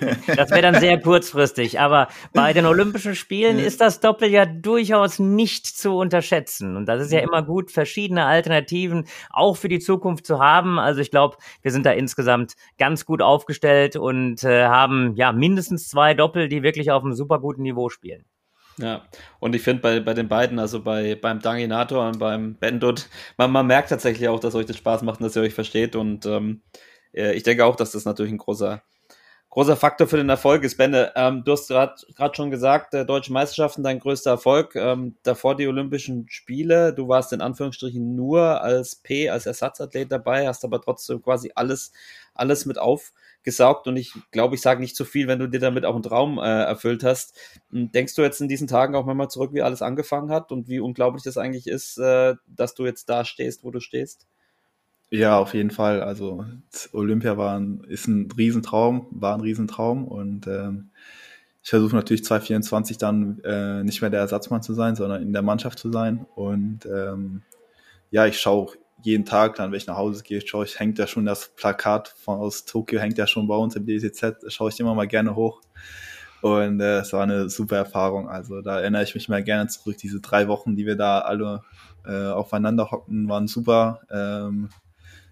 [0.26, 1.80] das wäre dann sehr kurzfristig.
[1.80, 6.76] Aber bei den Olympischen Spielen ist das Doppel ja durchaus nicht zu unterschätzen.
[6.76, 10.78] Und das ist ja immer gut, verschiedene Alternativen auch für die Zukunft zu haben.
[10.78, 15.88] Also ich glaube, wir sind da insgesamt ganz gut aufgestellt und äh, haben ja mindestens
[15.88, 18.24] zwei Doppel, die wirklich auf einem super guten Niveau spielen.
[18.78, 19.02] Ja,
[19.40, 23.50] und ich finde bei, bei den beiden, also bei, beim Danginator und beim Bendut, man,
[23.50, 25.96] man merkt tatsächlich auch, dass euch das Spaß macht und dass ihr euch versteht.
[25.96, 26.62] Und ähm,
[27.12, 28.82] äh, ich denke auch, dass das natürlich ein großer,
[29.50, 30.76] großer Faktor für den Erfolg ist.
[30.76, 34.76] Benne, ähm, du hast gerade schon gesagt, äh, Deutsche Meisterschaften dein größter Erfolg.
[34.76, 36.94] Ähm, davor die Olympischen Spiele.
[36.94, 41.90] Du warst in Anführungsstrichen nur als P, als Ersatzathlet dabei, hast aber trotzdem quasi alles,
[42.32, 43.12] alles mit auf
[43.48, 46.02] gesaugt und ich glaube, ich sage nicht zu viel, wenn du dir damit auch einen
[46.02, 47.34] Traum äh, erfüllt hast.
[47.70, 50.68] Hm, denkst du jetzt in diesen Tagen auch mal zurück, wie alles angefangen hat und
[50.68, 54.26] wie unglaublich das eigentlich ist, äh, dass du jetzt da stehst, wo du stehst?
[55.10, 56.02] Ja, auf jeden Fall.
[56.02, 56.44] Also
[56.92, 60.90] Olympia war ein, ist ein Riesentraum, war ein Riesentraum und ähm,
[61.62, 65.42] ich versuche natürlich 2024 dann äh, nicht mehr der Ersatzmann zu sein, sondern in der
[65.42, 66.26] Mannschaft zu sein.
[66.34, 67.42] Und ähm,
[68.10, 71.06] ja, ich schaue jeden Tag, dann, wenn ich nach Hause gehe, schaue ich, hängt ja
[71.06, 74.80] schon das Plakat von aus Tokio, hängt ja schon bei uns im DCZ, schaue ich
[74.80, 75.60] immer mal gerne hoch.
[76.40, 78.28] Und äh, es war eine super Erfahrung.
[78.28, 79.96] Also da erinnere ich mich mal gerne zurück.
[79.98, 81.62] Diese drei Wochen, die wir da alle
[82.04, 84.00] äh, aufeinander hockten, waren super.
[84.10, 84.68] Ähm,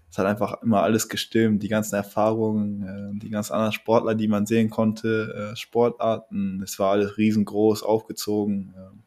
[0.09, 2.83] es hat einfach immer alles gestimmt, die ganzen Erfahrungen,
[3.15, 6.61] äh, die ganz anderen Sportler, die man sehen konnte, äh, Sportarten.
[6.63, 8.73] Es war alles riesengroß, aufgezogen.
[8.75, 8.97] Äh,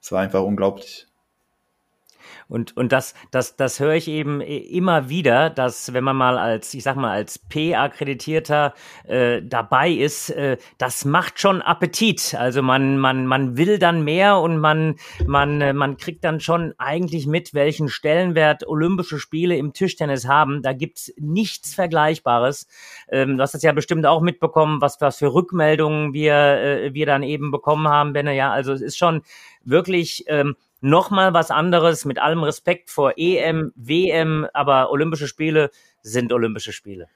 [0.00, 1.06] es war einfach unglaublich.
[2.48, 6.74] Und, und das, das, das höre ich eben immer wieder, dass wenn man mal als,
[6.74, 8.72] ich sag mal, als P-Akkreditierter
[9.04, 12.36] äh, dabei ist, äh, das macht schon Appetit.
[12.38, 14.94] Also man, man, man will dann mehr und man,
[15.26, 20.62] man, äh, man kriegt dann schon eigentlich mit, welchen Stellenwert Olympische Spiele im Tischtennis haben.
[20.62, 22.68] Da gibt's nichts Vergleichbares.
[23.10, 27.06] Ähm, du hast es ja bestimmt auch mitbekommen, was, was für Rückmeldungen wir, äh, wir
[27.06, 28.36] dann eben bekommen haben, Benne.
[28.36, 29.22] Ja, also es ist schon
[29.64, 30.54] wirklich ähm,
[30.86, 35.70] nochmal was anderes, mit allem Respekt vor EM, WM, aber Olympische Spiele
[36.02, 37.08] sind Olympische Spiele.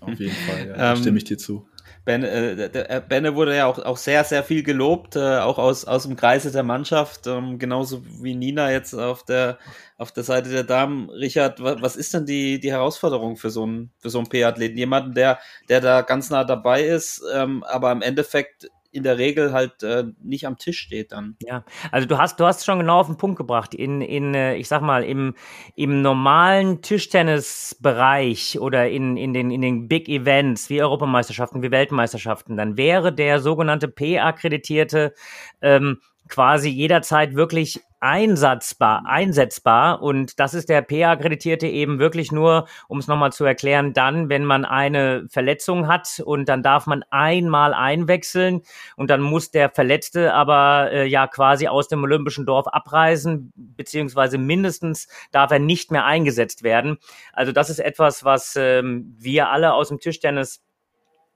[0.00, 1.68] Auf jeden Fall, ja, ähm, stimme ich dir zu.
[2.04, 5.84] Ben, äh, äh, Benne wurde ja auch, auch sehr, sehr viel gelobt, äh, auch aus,
[5.84, 9.58] aus dem Kreise der Mannschaft, ähm, genauso wie Nina jetzt auf der,
[9.98, 11.10] auf der Seite der Damen.
[11.10, 14.78] Richard, was, was ist denn die, die Herausforderung für so einen, für so einen P-Athleten?
[14.78, 19.52] Jemanden, der, der da ganz nah dabei ist, ähm, aber im Endeffekt in der Regel
[19.52, 21.36] halt äh, nicht am Tisch steht dann.
[21.42, 23.74] Ja, also du hast, du hast schon genau auf den Punkt gebracht.
[23.74, 25.34] In, in äh, ich sag mal, im,
[25.76, 32.56] im normalen Tischtennisbereich oder in, in, den, in den Big Events wie Europameisterschaften, wie Weltmeisterschaften,
[32.56, 35.14] dann wäre der sogenannte P-akkreditierte
[35.62, 40.02] ähm, quasi jederzeit wirklich einsatzbar, einsetzbar.
[40.02, 44.44] Und das ist der PA-Akkreditierte eben wirklich nur, um es nochmal zu erklären, dann, wenn
[44.44, 48.62] man eine Verletzung hat und dann darf man einmal einwechseln
[48.96, 54.38] und dann muss der Verletzte aber äh, ja quasi aus dem Olympischen Dorf abreisen, beziehungsweise
[54.38, 56.98] mindestens darf er nicht mehr eingesetzt werden.
[57.32, 60.62] Also das ist etwas, was ähm, wir alle aus dem Tischtennis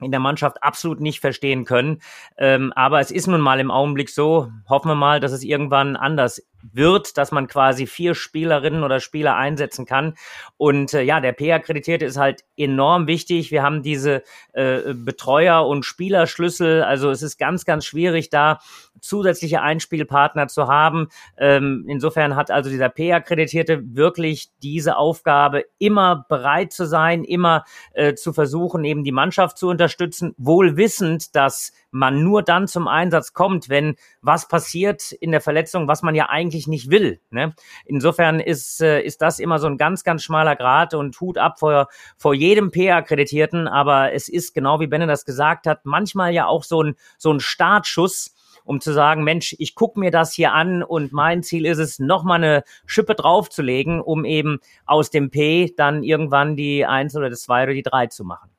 [0.00, 2.00] in der Mannschaft absolut nicht verstehen können.
[2.36, 5.96] Ähm, aber es ist nun mal im Augenblick so, hoffen wir mal, dass es irgendwann
[5.96, 10.14] anders wird, dass man quasi vier Spielerinnen oder Spieler einsetzen kann.
[10.56, 13.50] Und äh, ja, der P-Akkreditierte ist halt enorm wichtig.
[13.50, 14.22] Wir haben diese
[14.52, 16.82] äh, Betreuer- und Spielerschlüssel.
[16.82, 18.60] Also es ist ganz, ganz schwierig, da
[19.00, 21.08] zusätzliche Einspielpartner zu haben.
[21.36, 28.14] Ähm, insofern hat also dieser P-Akkreditierte wirklich diese Aufgabe, immer bereit zu sein, immer äh,
[28.14, 33.32] zu versuchen, eben die Mannschaft zu unterstützen, wohl wissend, dass man nur dann zum Einsatz
[33.34, 37.20] kommt, wenn was passiert in der Verletzung, was man ja eigentlich nicht will.
[37.30, 37.54] Ne?
[37.84, 41.60] Insofern ist, äh, ist das immer so ein ganz, ganz schmaler Grad und Hut ab
[41.60, 43.68] vor, vor jedem P-Akkreditierten.
[43.68, 47.32] Aber es ist, genau wie Benne das gesagt hat, manchmal ja auch so ein, so
[47.32, 51.64] ein Startschuss, um zu sagen, Mensch, ich gucke mir das hier an und mein Ziel
[51.64, 57.14] ist es, nochmal eine Schippe draufzulegen, um eben aus dem P dann irgendwann die Eins
[57.14, 58.53] oder das Zwei oder die Drei zu machen.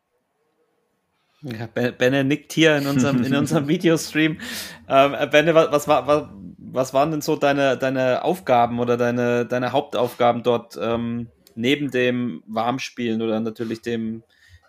[1.45, 4.39] Ja, Benne nickt hier in unserem, in unserem Videostream.
[4.87, 9.71] Ähm, Benne, was, was, war, was, waren denn so deine, deine Aufgaben oder deine, deine
[9.71, 14.23] Hauptaufgaben dort ähm, neben dem Warmspielen oder natürlich dem,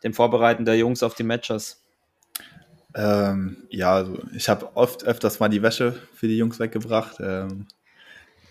[0.04, 1.82] dem Vorbereiten der Jungs auf die Matches?
[2.94, 7.68] Ähm, ja, also ich habe oft öfters mal die Wäsche für die Jungs weggebracht, ähm,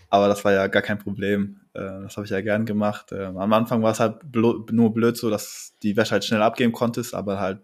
[0.10, 1.62] aber das war ja gar kein Problem.
[1.74, 3.12] Äh, das habe ich ja gern gemacht.
[3.12, 6.74] Ähm, am Anfang war es halt nur blöd so, dass die Wäsche halt schnell abgeben
[6.74, 7.60] konntest, aber halt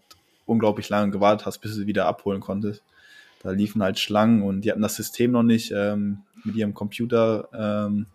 [0.51, 2.83] unglaublich lange gewartet hast, bis du sie wieder abholen konntest.
[3.41, 7.49] Da liefen halt Schlangen und die hatten das System noch nicht ähm, mit ihrem Computer,
[7.53, 8.05] ähm,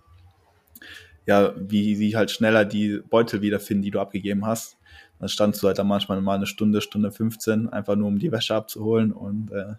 [1.26, 4.76] ja, wie sie halt schneller die Beutel wiederfinden, die du abgegeben hast.
[5.18, 8.30] Dann standst du halt dann manchmal mal eine Stunde, Stunde 15, einfach nur um die
[8.30, 9.74] Wäsche abzuholen und äh,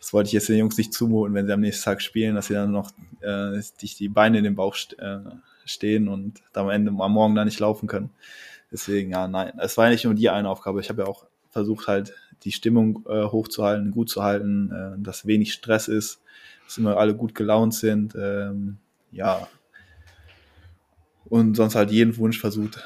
[0.00, 2.46] das wollte ich jetzt den Jungs nicht zumuten, wenn sie am nächsten Tag spielen, dass
[2.46, 5.18] sie dann noch äh, dich die Beine in den Bauch st äh,
[5.66, 8.10] stehen und am Ende am Morgen da nicht laufen können.
[8.72, 10.80] Deswegen, ja, nein, es war ja nicht nur die eine Aufgabe.
[10.80, 15.26] Ich habe ja auch versucht halt die Stimmung äh, hochzuhalten, gut zu halten, äh, dass
[15.26, 16.22] wenig Stress ist,
[16.64, 18.78] dass immer alle gut gelaunt sind, ähm,
[19.12, 19.48] ja.
[21.26, 22.82] Und sonst halt jeden Wunsch versucht,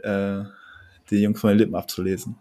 [0.00, 0.42] äh,
[1.10, 2.36] die Jungs von den Lippen abzulesen.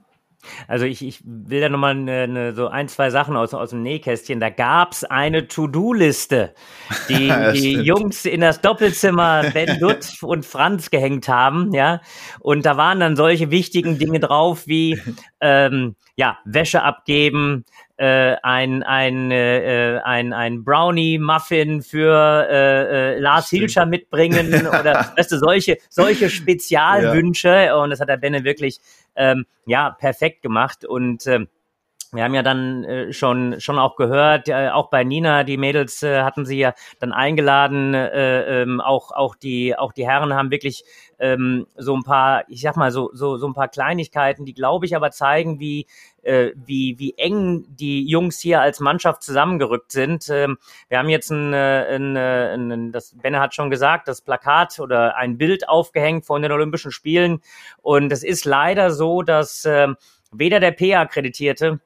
[0.68, 3.84] Also ich, ich will da nochmal ne, ne, so ein, zwei Sachen aus, aus dem
[3.84, 4.40] Nähkästchen.
[4.40, 6.54] Da gab's eine To-Do-Liste,
[7.10, 12.02] die die Jungs in das Doppelzimmer Ben Dutt und Franz gehängt haben, ja.
[12.40, 15.00] Und da waren dann solche wichtigen Dinge drauf wie
[15.42, 17.64] ähm, ja, Wäsche abgeben,
[18.00, 23.60] äh, ein, ein, äh, ein, ein Brownie-Muffin für äh, äh, Lars Stimmt.
[23.60, 27.50] Hilscher mitbringen oder weißt du, solche, solche Spezialwünsche.
[27.50, 27.76] Ja.
[27.76, 28.80] Und das hat der Benne wirklich
[29.18, 30.86] ähm, ja perfekt gemacht.
[30.86, 31.50] Und ähm,
[32.12, 36.02] wir haben ja dann äh, schon schon auch gehört, äh, auch bei Nina, die Mädels
[36.02, 40.50] äh, hatten sie ja dann eingeladen, äh, ähm, auch auch die auch die Herren haben
[40.50, 40.84] wirklich
[41.20, 44.88] ähm, so ein paar, ich sag mal so so so ein paar Kleinigkeiten, die glaube
[44.88, 45.86] ich aber zeigen, wie
[46.24, 50.30] äh, wie wie eng die Jungs hier als Mannschaft zusammengerückt sind.
[50.30, 54.22] Ähm, wir haben jetzt ein, äh, äh, ein, ein das Benne hat schon gesagt, das
[54.22, 57.42] Plakat oder ein Bild aufgehängt von den Olympischen Spielen
[57.84, 59.90] und es ist leider so, dass äh,
[60.32, 61.80] weder der PA akkreditierte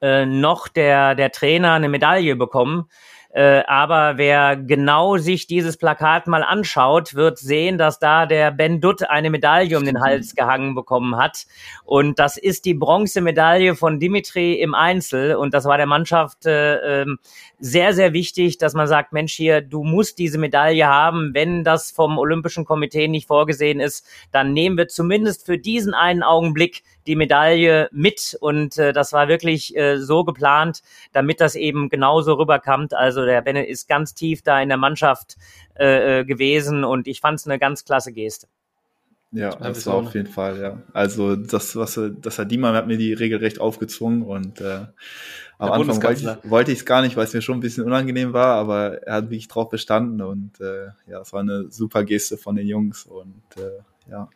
[0.00, 2.88] äh, noch der, der Trainer eine Medaille bekommen.
[3.32, 8.80] Äh, aber wer genau sich dieses Plakat mal anschaut, wird sehen, dass da der Ben
[8.80, 11.46] Dutt eine Medaille um den Hals gehangen bekommen hat.
[11.84, 15.36] Und das ist die Bronzemedaille von Dimitri im Einzel.
[15.36, 17.18] Und das war der Mannschaft äh, ähm,
[17.60, 21.32] sehr, sehr wichtig, dass man sagt, Mensch, hier, du musst diese Medaille haben.
[21.32, 26.24] Wenn das vom Olympischen Komitee nicht vorgesehen ist, dann nehmen wir zumindest für diesen einen
[26.24, 28.36] Augenblick die Medaille mit.
[28.40, 32.94] Und äh, das war wirklich äh, so geplant, damit das eben genauso rüberkommt.
[32.94, 35.36] Also der Bennett ist ganz tief da in der Mannschaft
[35.78, 38.46] äh, äh gewesen und ich fand es eine ganz klasse Geste.
[39.32, 40.82] Ja, das war auf jeden Fall, ja.
[40.92, 44.86] Also das, was das Herr Diemann hat mir die Regel recht aufgezwungen und äh,
[45.58, 46.02] am Anfang
[46.42, 49.14] wollte ich es gar nicht, weil es mir schon ein bisschen unangenehm war, aber er
[49.14, 53.04] hat wirklich drauf bestanden und äh, ja, es war eine super Geste von den Jungs
[53.04, 54.28] und äh, ja,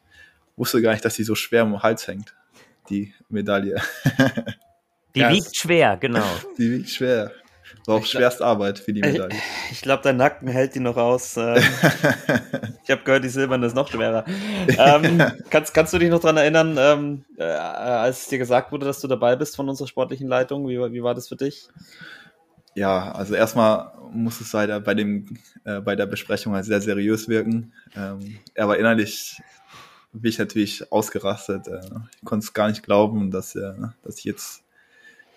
[0.56, 2.34] wusste gar nicht, dass sie so schwer im Hals hängt,
[2.88, 3.80] die Medaille.
[5.14, 6.24] Die ja, wiegt schwer, genau.
[6.58, 7.30] Die wiegt schwer.
[7.86, 9.28] War auch Schwerstarbeit für die Medaille.
[9.66, 11.36] Ich, ich glaube, dein Nacken hält die noch aus.
[11.36, 11.56] Ähm.
[12.84, 14.24] ich habe gehört, die silberne ist noch schwerer.
[14.78, 18.86] Ähm, kannst, kannst du dich noch daran erinnern, ähm, äh, als es dir gesagt wurde,
[18.86, 20.66] dass du dabei bist von unserer sportlichen Leitung?
[20.68, 21.68] Wie, wie war das für dich?
[22.74, 27.28] Ja, also erstmal muss es leider bei, dem, äh, bei der Besprechung halt sehr seriös
[27.28, 27.72] wirken.
[27.96, 29.40] Ähm, er war innerlich
[30.14, 31.68] bin ich natürlich ausgerastet.
[31.68, 31.80] Äh,
[32.16, 34.63] ich konnte es gar nicht glauben, dass, äh, dass ich jetzt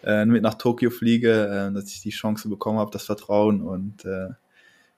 [0.04, 4.06] äh, mit nach Tokio fliege, äh, dass ich die Chance bekommen habe, das Vertrauen und
[4.06, 4.30] äh,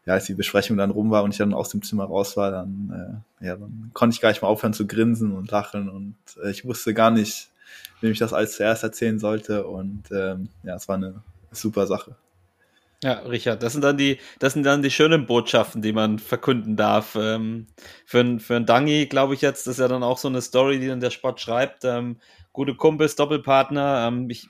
[0.05, 2.51] ja, als die Besprechung dann rum war und ich dann aus dem Zimmer raus war,
[2.51, 6.15] dann, äh, ja, dann konnte ich gar nicht mehr aufhören zu grinsen und lachen und
[6.43, 7.49] äh, ich wusste gar nicht,
[8.01, 12.15] wem ich das als zuerst erzählen sollte und ähm, ja, es war eine super Sache.
[13.01, 16.75] Ja, Richard, das sind dann die, das sind dann die schönen Botschaften, die man verkünden
[16.75, 17.15] darf.
[17.15, 17.67] Ähm,
[18.05, 20.81] für, für einen Dangi, glaube ich jetzt, das ist ja dann auch so eine Story,
[20.81, 21.85] die dann der Sport schreibt.
[21.85, 22.17] Ähm,
[22.51, 24.05] gute Kumpels, Doppelpartner.
[24.05, 24.49] Ähm, ich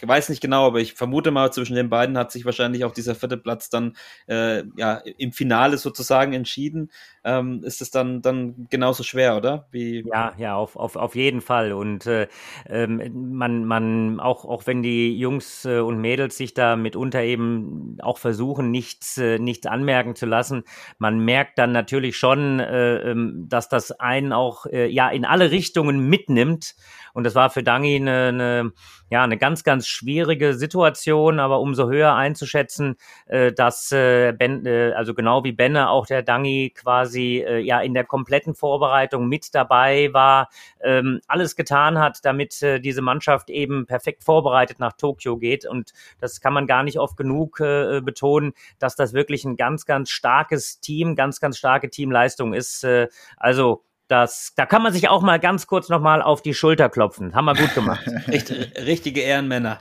[0.00, 3.14] weiß nicht genau, aber ich vermute mal, zwischen den beiden hat sich wahrscheinlich auch dieser
[3.14, 3.96] vierte Platz dann
[4.28, 6.90] äh, ja im Finale sozusagen entschieden.
[7.24, 9.68] Ähm, ist es dann dann genauso schwer, oder?
[9.70, 11.72] Wie ja, ja, auf, auf, auf jeden Fall.
[11.72, 12.26] Und äh,
[12.68, 17.96] ähm, man, man, auch, auch wenn die Jungs äh, und Mädels sich da mitunter eben
[18.02, 20.64] auch versuchen, nichts, äh, nichts anmerken zu lassen,
[20.98, 25.52] man merkt dann natürlich schon, äh, ähm, dass das einen auch äh, ja in alle
[25.52, 26.74] Richtungen mitnimmt.
[27.12, 28.72] Und das war für Dangi eine, eine,
[29.10, 34.92] ja, eine ganz, ganz schwierige Situation, aber umso höher einzuschätzen, äh, dass äh, ben, äh,
[34.92, 39.54] also genau wie Benne auch der Dangi quasi äh, ja in der kompletten Vorbereitung mit
[39.54, 40.48] dabei war,
[40.82, 45.66] ähm, alles getan hat, damit äh, diese Mannschaft eben perfekt vorbereitet nach Tokio geht.
[45.66, 49.86] Und das kann man gar nicht oft genug äh, betonen, dass das wirklich ein ganz,
[49.86, 52.84] ganz starkes Team, ganz, ganz starke Teamleistung ist.
[52.84, 56.90] Äh, also das, da kann man sich auch mal ganz kurz nochmal auf die Schulter
[56.90, 57.34] klopfen.
[57.34, 58.06] Haben wir gut gemacht.
[58.28, 59.80] Richtige Ehrenmänner.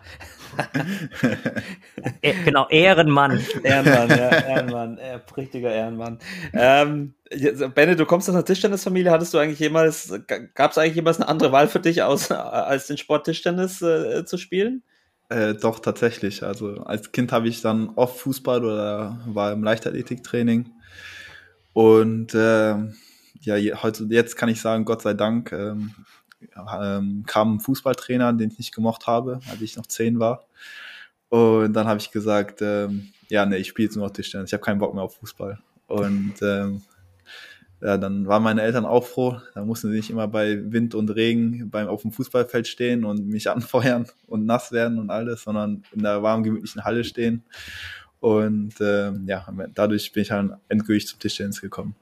[2.21, 3.41] e genau, Ehrenmann.
[3.61, 6.19] Ehrenmann, ja, Ehrenmann, äh, richtiger Ehrenmann.
[6.53, 7.13] Ähm,
[7.75, 9.11] Benne, du kommst aus einer Tischtennisfamilie.
[9.11, 10.13] Hattest du eigentlich jemals,
[10.55, 14.23] gab es eigentlich jemals eine andere Wahl für dich, aus, als den Sport Tischtennis äh,
[14.23, 14.81] zu spielen?
[15.27, 16.43] Äh, doch, tatsächlich.
[16.43, 20.69] Also als Kind habe ich dann oft Fußball oder war im Leichtathletiktraining.
[21.73, 22.75] Und äh,
[23.41, 25.91] ja, heute, jetzt kann ich sagen, Gott sei Dank, ähm,
[26.81, 30.45] ähm, kam ein Fußballtrainer, den ich nicht gemocht habe, als ich noch zehn war.
[31.29, 34.53] Und dann habe ich gesagt, ähm, ja, nee, ich spiele jetzt nur noch Tischtennis, ich
[34.53, 35.59] habe keinen Bock mehr auf Fußball.
[35.87, 36.81] Und ähm,
[37.81, 39.41] ja, dann waren meine Eltern auch froh.
[39.55, 43.27] Da mussten sie nicht immer bei Wind und Regen beim auf dem Fußballfeld stehen und
[43.27, 47.43] mich anfeuern und nass werden und alles, sondern in der warmen, gemütlichen Halle stehen.
[48.19, 51.95] Und ähm, ja, dadurch bin ich dann endgültig zum Tischtennis gekommen.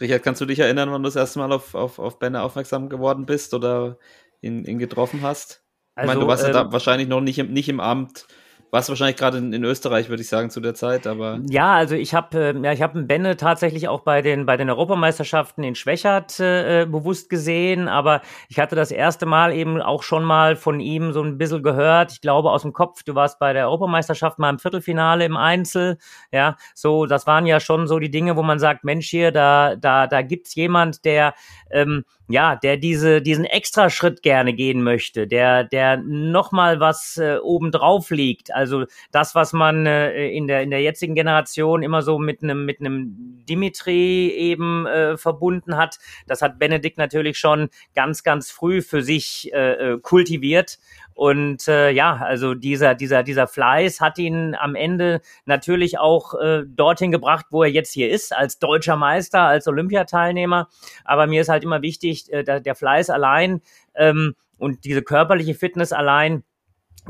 [0.00, 2.88] Richard, kannst du dich erinnern, wann du das erste Mal auf, auf, auf Benne aufmerksam
[2.88, 3.98] geworden bist oder
[4.40, 5.62] ihn, ihn getroffen hast?
[5.94, 7.80] Also, ich meine, du warst ähm, ja da ähm, wahrscheinlich noch nicht im, nicht im
[7.80, 8.26] Amt
[8.70, 11.40] warst wahrscheinlich gerade in, Österreich, würde ich sagen, zu der Zeit, aber.
[11.48, 14.56] Ja, also ich habe äh, ja, ich habe einen Benne tatsächlich auch bei den, bei
[14.56, 20.02] den Europameisterschaften in Schwächert äh, bewusst gesehen, aber ich hatte das erste Mal eben auch
[20.02, 22.12] schon mal von ihm so ein bisschen gehört.
[22.12, 25.98] Ich glaube aus dem Kopf, du warst bei der Europameisterschaft mal im Viertelfinale im Einzel.
[26.32, 29.76] Ja, so, das waren ja schon so die Dinge, wo man sagt, Mensch, hier, da,
[29.76, 31.34] da, da gibt's jemand, der,
[31.70, 38.10] ähm, ja, der diese, diesen Extraschritt gerne gehen möchte, der, der nochmal was äh, obendrauf
[38.10, 38.54] liegt.
[38.54, 42.64] Also das, was man äh, in, der, in der jetzigen Generation immer so mit einem
[42.64, 48.80] mit einem Dimitri eben äh, verbunden hat, das hat Benedikt natürlich schon ganz, ganz früh
[48.80, 50.78] für sich äh, äh kultiviert.
[51.20, 56.62] Und äh, ja, also dieser, dieser, dieser Fleiß hat ihn am Ende natürlich auch äh,
[56.66, 60.70] dorthin gebracht, wo er jetzt hier ist, als deutscher Meister, als Olympiateilnehmer.
[61.04, 63.60] Aber mir ist halt immer wichtig, äh, der, der Fleiß allein
[63.94, 66.42] ähm, und diese körperliche Fitness allein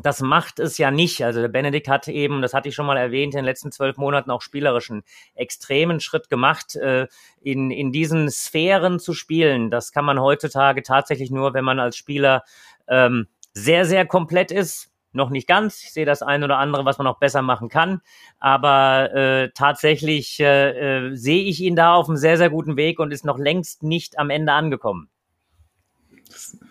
[0.03, 1.25] das macht es ja nicht.
[1.25, 3.97] Also der Benedikt hat eben, das hatte ich schon mal erwähnt, in den letzten zwölf
[3.97, 5.03] Monaten auch spielerischen
[5.35, 7.07] extremen Schritt gemacht, äh,
[7.41, 9.71] in, in diesen Sphären zu spielen.
[9.71, 12.45] Das kann man heutzutage tatsächlich nur, wenn man als Spieler
[12.89, 14.91] ähm, sehr, sehr komplett ist.
[15.13, 15.83] Noch nicht ganz.
[15.83, 18.01] Ich sehe das ein oder andere, was man noch besser machen kann.
[18.39, 23.01] Aber äh, tatsächlich äh, äh, sehe ich ihn da auf einem sehr, sehr guten Weg
[23.01, 25.09] und ist noch längst nicht am Ende angekommen.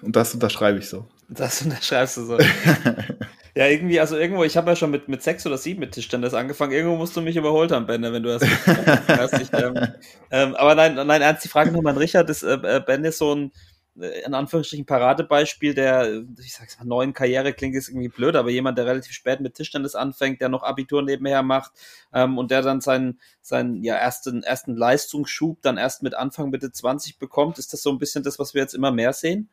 [0.02, 1.06] Und das unterschreibe ich so.
[1.28, 2.38] Das unterschreibst du so.
[3.56, 6.34] ja, irgendwie, also irgendwo, ich habe ja schon mit, mit sechs oder sieben mit Tischtennis
[6.34, 6.72] angefangen.
[6.72, 8.42] Irgendwo musst du mich überholt haben, Benne, wenn du das
[9.08, 9.54] hast.
[9.54, 9.88] Ähm,
[10.32, 12.30] ähm, aber nein, nein, ernst, die Frage nochmal an Richard.
[12.30, 13.52] Ist äh, äh, Ben ist so ein,
[14.26, 18.78] in Anführungsstrichen, Paradebeispiel der, ich sag's mal, neuen Karriere klingt jetzt irgendwie blöd, aber jemand,
[18.78, 21.72] der relativ spät mit Tischtennis anfängt, der noch Abitur nebenher macht
[22.14, 26.72] ähm, und der dann seinen, seinen ja, ersten, ersten Leistungsschub dann erst mit Anfang Mitte
[26.72, 27.60] 20 bekommt.
[27.60, 29.50] Ist das so ein bisschen das, was wir jetzt immer mehr sehen?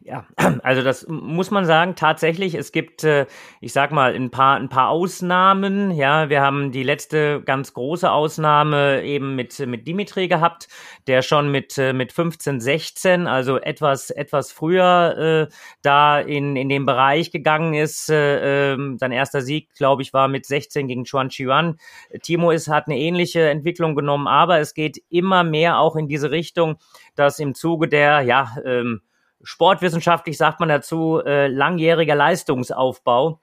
[0.00, 0.26] Ja,
[0.62, 2.54] also das muss man sagen, tatsächlich.
[2.54, 3.26] Es gibt, äh,
[3.60, 5.90] ich sag mal, ein paar, ein paar Ausnahmen.
[5.90, 10.68] Ja, wir haben die letzte ganz große Ausnahme eben mit, mit Dimitri gehabt,
[11.06, 16.68] der schon mit, äh, mit 15, 16, also etwas, etwas früher äh, da in, in
[16.68, 18.10] den Bereich gegangen ist.
[18.10, 21.78] Äh, äh, sein erster Sieg, glaube ich, war mit 16 gegen Chuan Chuan.
[22.22, 26.30] Timo ist, hat eine ähnliche Entwicklung genommen, aber es geht immer mehr auch in diese
[26.30, 26.76] Richtung,
[27.14, 29.02] dass im Zuge der, ja, ähm,
[29.42, 33.40] sportwissenschaftlich sagt man dazu, äh, langjähriger Leistungsaufbau.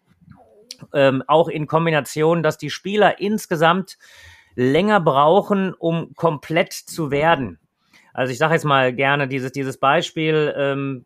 [0.94, 3.98] Ähm, auch in Kombination, dass die Spieler insgesamt
[4.56, 7.60] länger brauchen, um komplett zu werden.
[8.14, 11.06] Also ich sage jetzt mal gerne dieses, dieses Beispiel, ähm,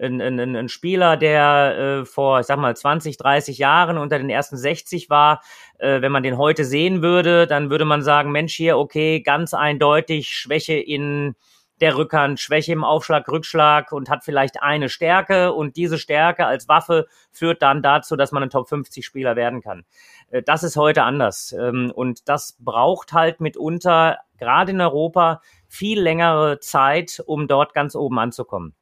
[0.00, 4.30] ein, ein, ein Spieler, der äh, vor, ich sag mal, 20, 30 Jahren unter den
[4.30, 5.42] ersten 60 war,
[5.78, 9.54] äh, wenn man den heute sehen würde, dann würde man sagen, Mensch, hier, okay, ganz
[9.54, 11.34] eindeutig Schwäche in
[11.80, 16.68] der Rückhand, Schwäche im Aufschlag, Rückschlag und hat vielleicht eine Stärke und diese Stärke als
[16.68, 19.84] Waffe führt dann dazu, dass man ein Top 50 Spieler werden kann.
[20.30, 26.00] Äh, das ist heute anders ähm, und das braucht halt mitunter gerade in Europa viel
[26.00, 28.74] längere Zeit, um dort ganz oben anzukommen.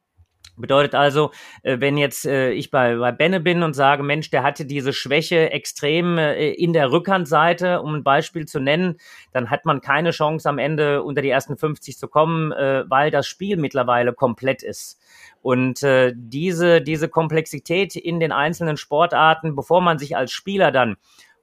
[0.57, 1.31] Bedeutet also,
[1.61, 4.91] äh, wenn jetzt äh, ich bei, bei Benne bin und sage, Mensch, der hatte diese
[4.91, 8.97] Schwäche extrem äh, in der Rückhandseite, um ein Beispiel zu nennen,
[9.33, 13.27] dann hat man keine Chance am Ende unter die ersten 50 zu kommen, weil das
[13.27, 14.99] Spiel mittlerweile komplett ist.
[15.41, 20.97] Und diese, diese Komplexität in den einzelnen Sportarten, bevor man sich als Spieler dann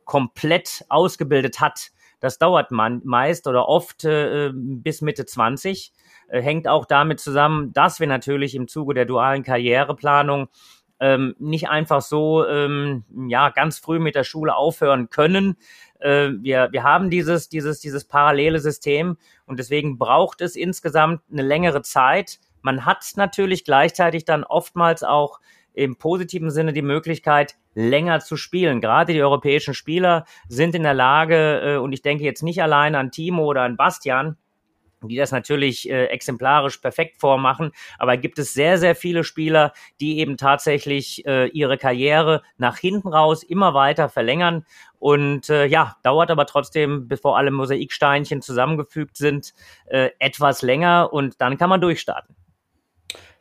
[0.04, 1.90] komplett ausgebildet hat,
[2.24, 5.92] das dauert man meist oder oft äh, bis Mitte 20
[6.28, 10.48] äh, hängt auch damit zusammen, dass wir natürlich im Zuge der dualen Karriereplanung
[11.00, 15.58] ähm, nicht einfach so ähm, ja ganz früh mit der Schule aufhören können.
[16.00, 21.42] Äh, wir, wir haben dieses, dieses, dieses parallele System und deswegen braucht es insgesamt eine
[21.42, 22.38] längere Zeit.
[22.62, 25.40] Man hat natürlich gleichzeitig dann oftmals auch
[25.74, 28.80] im positiven Sinne die Möglichkeit, länger zu spielen.
[28.80, 32.94] Gerade die europäischen Spieler sind in der Lage, äh, und ich denke jetzt nicht allein
[32.94, 34.36] an Timo oder an Bastian,
[35.08, 37.72] die das natürlich äh, exemplarisch perfekt vormachen.
[37.98, 43.08] Aber gibt es sehr, sehr viele Spieler, die eben tatsächlich äh, ihre Karriere nach hinten
[43.08, 44.64] raus immer weiter verlängern.
[44.98, 49.54] Und äh, ja, dauert aber trotzdem, bevor alle Mosaiksteinchen zusammengefügt sind,
[49.86, 52.34] äh, etwas länger und dann kann man durchstarten.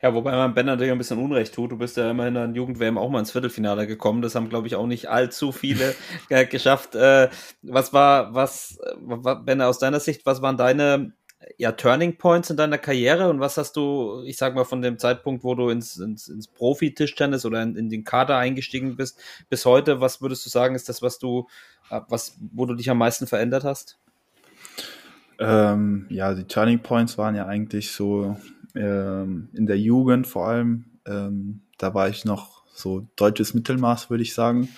[0.02, 1.72] Ja, wobei man Ben natürlich ein bisschen Unrecht tut.
[1.72, 4.22] Du bist ja immerhin an Jugend-WM auch mal ins Viertelfinale gekommen.
[4.22, 5.94] Das haben, glaube ich, auch nicht allzu viele
[6.28, 6.94] äh, geschafft.
[6.94, 7.30] Äh,
[7.62, 11.12] was war, was, äh, Ben, aus deiner Sicht, was waren deine
[11.58, 14.98] ja, Turning Points in deiner Karriere und was hast du, ich sag mal, von dem
[14.98, 19.64] Zeitpunkt, wo du ins, ins, ins Profi-Tischtennis oder in, in, den Kader eingestiegen bist, bis
[19.64, 21.46] heute, was würdest du sagen, ist das, was du,
[21.90, 23.98] äh, was, wo du dich am meisten verändert hast?
[25.38, 28.36] Ähm, ja, die Turning Points waren ja eigentlich so
[28.74, 30.86] ähm, in der Jugend vor allem.
[31.06, 34.68] Ähm, da war ich noch so deutsches Mittelmaß, würde ich sagen.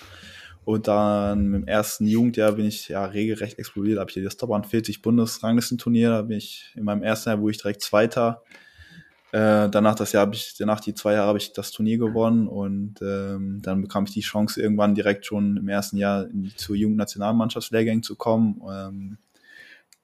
[0.65, 3.99] Und dann im ersten Jugendjahr bin ich ja regelrecht explodiert.
[3.99, 6.09] Habe ich das Top 40 Bundesranglistenturnier.
[6.09, 8.43] Da bin ich in meinem ersten Jahr, wo ich direkt Zweiter.
[9.31, 12.47] Äh, danach das Jahr habe ich, danach die zwei Jahre habe ich das Turnier gewonnen
[12.47, 16.77] und ähm, dann bekam ich die Chance, irgendwann direkt schon im ersten Jahr in, zur
[16.77, 18.61] Jugendnationalmannschaftslehrgängen zu kommen.
[18.69, 19.17] Ähm,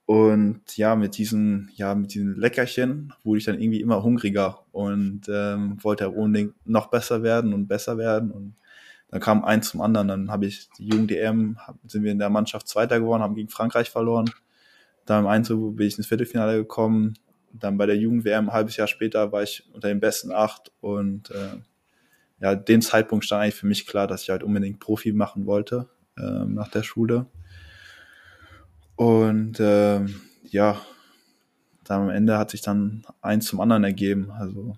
[0.06, 5.22] und ja, mit diesen, ja, mit diesen Leckerchen wurde ich dann irgendwie immer hungriger und
[5.28, 8.54] ähm, wollte unbedingt noch besser werden und besser werden und
[9.10, 10.08] dann kam eins zum anderen.
[10.08, 13.88] Dann habe ich die Jugend-EM, sind wir in der Mannschaft Zweiter geworden, haben gegen Frankreich
[13.88, 14.28] verloren.
[15.06, 17.14] Dann im Einzel bin ich ins Viertelfinale gekommen.
[17.52, 21.30] Dann bei der Jugend-WM ein halbes Jahr später war ich unter den besten acht und
[21.30, 21.60] äh,
[22.40, 25.88] ja, den Zeitpunkt stand eigentlich für mich klar, dass ich halt unbedingt Profi machen wollte
[26.18, 27.26] äh, nach der Schule.
[28.96, 30.00] Und äh,
[30.44, 30.80] ja,
[31.84, 34.30] dann am Ende hat sich dann eins zum anderen ergeben.
[34.30, 34.76] Also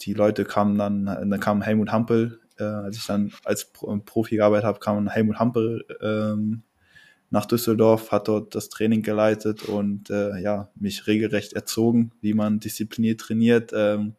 [0.00, 4.64] die Leute kamen dann, dann kam Helmut Hampel Äh, als ich dann als Profi gearbeitet
[4.66, 6.62] habe, kam Helmut Hampel ähm,
[7.30, 12.60] nach Düsseldorf, hat dort das Training geleitet und äh, ja, mich regelrecht erzogen, wie man
[12.60, 14.16] diszipliniert trainiert, ähm,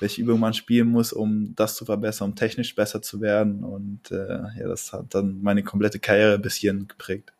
[0.00, 3.64] welche Übungen man spielen muss, um das zu verbessern, um technisch besser zu werden.
[3.64, 7.32] Und äh, ja, das hat dann meine komplette Karriere bis hierhin geprägt.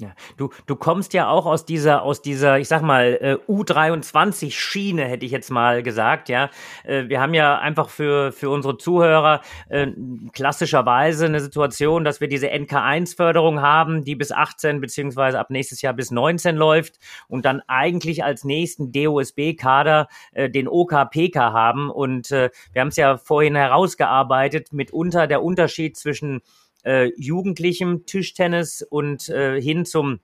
[0.00, 5.04] Ja, du, du kommst ja auch aus dieser, aus dieser, ich sag mal, äh, U23-Schiene,
[5.04, 6.50] hätte ich jetzt mal gesagt, ja.
[6.84, 9.88] Äh, wir haben ja einfach für, für unsere Zuhörer äh,
[10.32, 15.94] klassischerweise eine Situation, dass wir diese NK1-Förderung haben, die bis 18 beziehungsweise ab nächstes Jahr
[15.94, 21.90] bis 19 läuft und dann eigentlich als nächsten DOSB-Kader äh, den OKPK haben.
[21.90, 26.40] Und äh, wir haben es ja vorhin herausgearbeitet, mitunter der Unterschied zwischen
[26.84, 30.20] äh, jugendlichem Tischtennis und äh, hin zum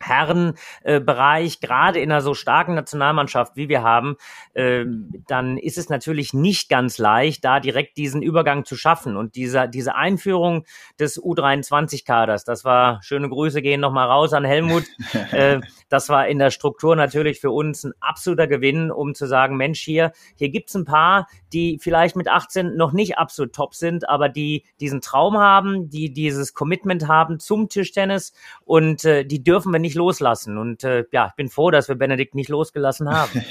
[0.00, 4.16] Herrenbereich, gerade in einer so starken Nationalmannschaft, wie wir haben,
[4.54, 4.84] äh,
[5.28, 9.16] dann ist es natürlich nicht ganz leicht, da direkt diesen Übergang zu schaffen.
[9.16, 10.64] Und dieser, diese Einführung
[10.98, 14.84] des U23-Kaders, das war, schöne Grüße gehen nochmal raus an Helmut,
[15.32, 19.56] äh, das war in der Struktur natürlich für uns ein absoluter Gewinn, um zu sagen,
[19.56, 24.08] Mensch, hier, hier gibt's ein paar, die vielleicht mit 18 noch nicht absolut top sind,
[24.08, 28.32] aber die diesen Traum haben, die dieses Commitment haben zum Tischtennis
[28.64, 30.58] und äh, die dürfen wir nicht loslassen.
[30.58, 33.44] Und äh, ja, ich bin froh, dass wir Benedikt nicht losgelassen haben.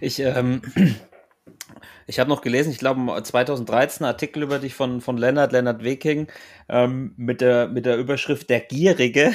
[0.00, 0.62] ich ähm,
[2.06, 6.28] ich habe noch gelesen, ich glaube 2013 Artikel über dich von, von Lennart, Lennart Weking,
[6.68, 9.32] ähm, mit, der, mit der Überschrift Der Gierige.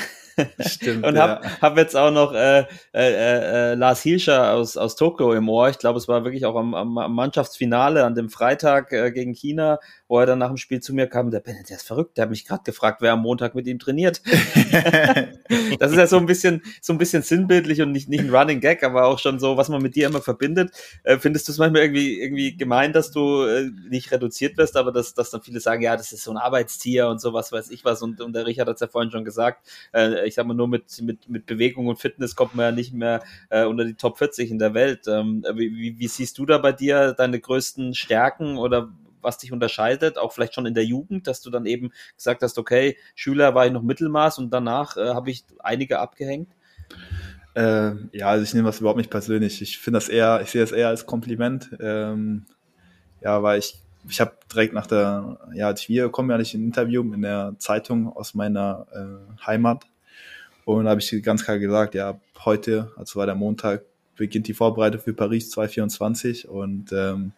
[0.59, 1.05] Stimmt.
[1.05, 1.61] und habe ja.
[1.61, 5.69] hab jetzt auch noch äh, äh, äh, Lars Hilscher aus, aus Tokio im Ohr.
[5.69, 9.79] Ich glaube, es war wirklich auch am, am, Mannschaftsfinale an dem Freitag äh, gegen China,
[10.07, 11.31] wo er dann nach dem Spiel zu mir kam.
[11.31, 12.17] Der Bennett, der ist verrückt.
[12.17, 14.21] Der hat mich gerade gefragt, wer am Montag mit ihm trainiert.
[15.79, 18.59] das ist ja so ein bisschen so ein bisschen sinnbildlich und nicht, nicht ein Running
[18.59, 20.71] Gag, aber auch schon so, was man mit dir immer verbindet.
[21.03, 24.91] Äh, findest du es manchmal irgendwie irgendwie gemein, dass du äh, nicht reduziert wirst, aber
[24.91, 27.71] dass, dass dann viele sagen, ja, das ist so ein Arbeitstier und so was weiß
[27.71, 28.01] ich was.
[28.01, 29.67] Und, und der Richard hat es ja vorhin schon gesagt.
[29.93, 32.93] Äh, ich sag mal, nur mit, mit, mit Bewegung und Fitness kommt man ja nicht
[32.93, 35.07] mehr äh, unter die Top 40 in der Welt.
[35.07, 38.89] Ähm, wie, wie siehst du da bei dir deine größten Stärken oder
[39.21, 42.57] was dich unterscheidet, auch vielleicht schon in der Jugend, dass du dann eben gesagt hast,
[42.57, 46.49] okay, Schüler war ich noch Mittelmaß und danach äh, habe ich einige abgehängt?
[47.55, 49.61] Äh, ja, also ich nehme das überhaupt nicht persönlich.
[49.61, 51.75] Ich finde das eher, ich sehe das eher als Kompliment.
[51.79, 52.45] Ähm,
[53.21, 56.63] ja, weil ich ich habe direkt nach der, ja, ich wiedergekommen bin, hatte ich ein
[56.63, 59.85] Interview in der Zeitung aus meiner äh, Heimat.
[60.67, 63.85] Und da habe ich ganz klar gesagt, ja, heute, also war der Montag,
[64.17, 67.31] beginnt die Vorbereitung für Paris 2024 und ähm,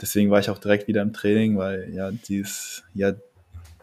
[0.00, 3.12] deswegen war ich auch direkt wieder im Training, weil ja, dieses, ja,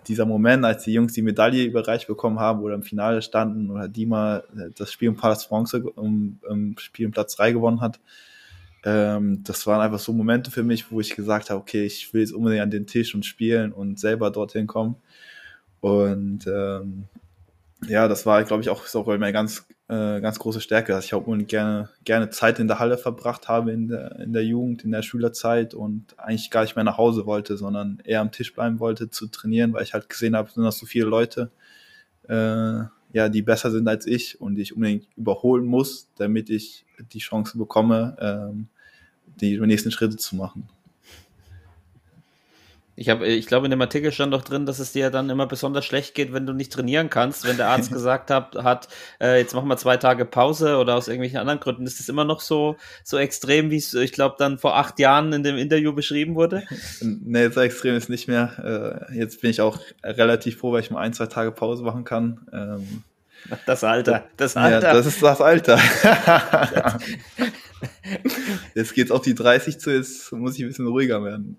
[0.08, 3.90] dieser Moment, als die Jungs die Medaille überreicht bekommen haben oder im Finale standen oder
[3.90, 4.44] Dima
[4.78, 8.00] das Spiel um Platz Bronze um, um Spiel um Platz 3 gewonnen hat,
[8.86, 12.22] ähm, das waren einfach so Momente für mich, wo ich gesagt habe, okay, ich will
[12.22, 14.96] jetzt unbedingt an den Tisch und spielen und selber dorthin kommen.
[15.82, 17.04] Und ähm,
[17.86, 21.06] ja, das war, glaube ich, auch, ist auch meine ganz, äh, ganz große Stärke, dass
[21.06, 24.44] ich auch unbedingt gerne, gerne Zeit in der Halle verbracht habe in der, in der
[24.44, 28.32] Jugend, in der Schülerzeit und eigentlich gar nicht mehr nach Hause wollte, sondern eher am
[28.32, 31.52] Tisch bleiben wollte zu trainieren, weil ich halt gesehen habe, sind das so viele Leute,
[32.28, 36.86] äh, ja, die besser sind als ich und die ich unbedingt überholen muss, damit ich
[37.14, 38.68] die Chance bekomme, ähm,
[39.40, 40.68] die nächsten Schritte zu machen.
[43.00, 45.46] Ich habe, ich glaube, in dem Artikel stand doch drin, dass es dir dann immer
[45.46, 48.88] besonders schlecht geht, wenn du nicht trainieren kannst, wenn der Arzt gesagt hat, hat
[49.22, 51.86] äh, jetzt machen wir zwei Tage Pause oder aus irgendwelchen anderen Gründen.
[51.86, 55.32] Ist das immer noch so, so extrem, wie es, ich glaube, dann vor acht Jahren
[55.32, 56.64] in dem Interview beschrieben wurde?
[57.30, 59.08] Nee, so extrem ist nicht mehr.
[59.12, 62.04] Äh, jetzt bin ich auch relativ froh, weil ich mal ein, zwei Tage Pause machen
[62.04, 62.48] kann.
[62.52, 63.04] Ähm,
[63.66, 64.88] das Alter, das Alter.
[64.88, 65.80] Ja, das ist das Alter.
[68.76, 71.58] jetzt geht's auf die 30 zu, jetzt muss ich ein bisschen ruhiger werden.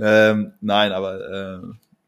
[0.00, 1.60] Ähm, nein, aber äh,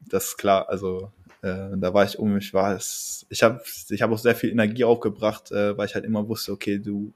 [0.09, 4.03] das ist klar, also äh, da war ich um mich, war es, ich habe ich
[4.03, 7.13] hab auch sehr viel Energie aufgebracht, äh, weil ich halt immer wusste, okay, du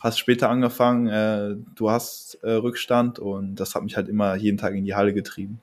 [0.00, 4.56] hast später angefangen, äh, du hast äh, Rückstand und das hat mich halt immer jeden
[4.56, 5.60] Tag in die Halle getrieben.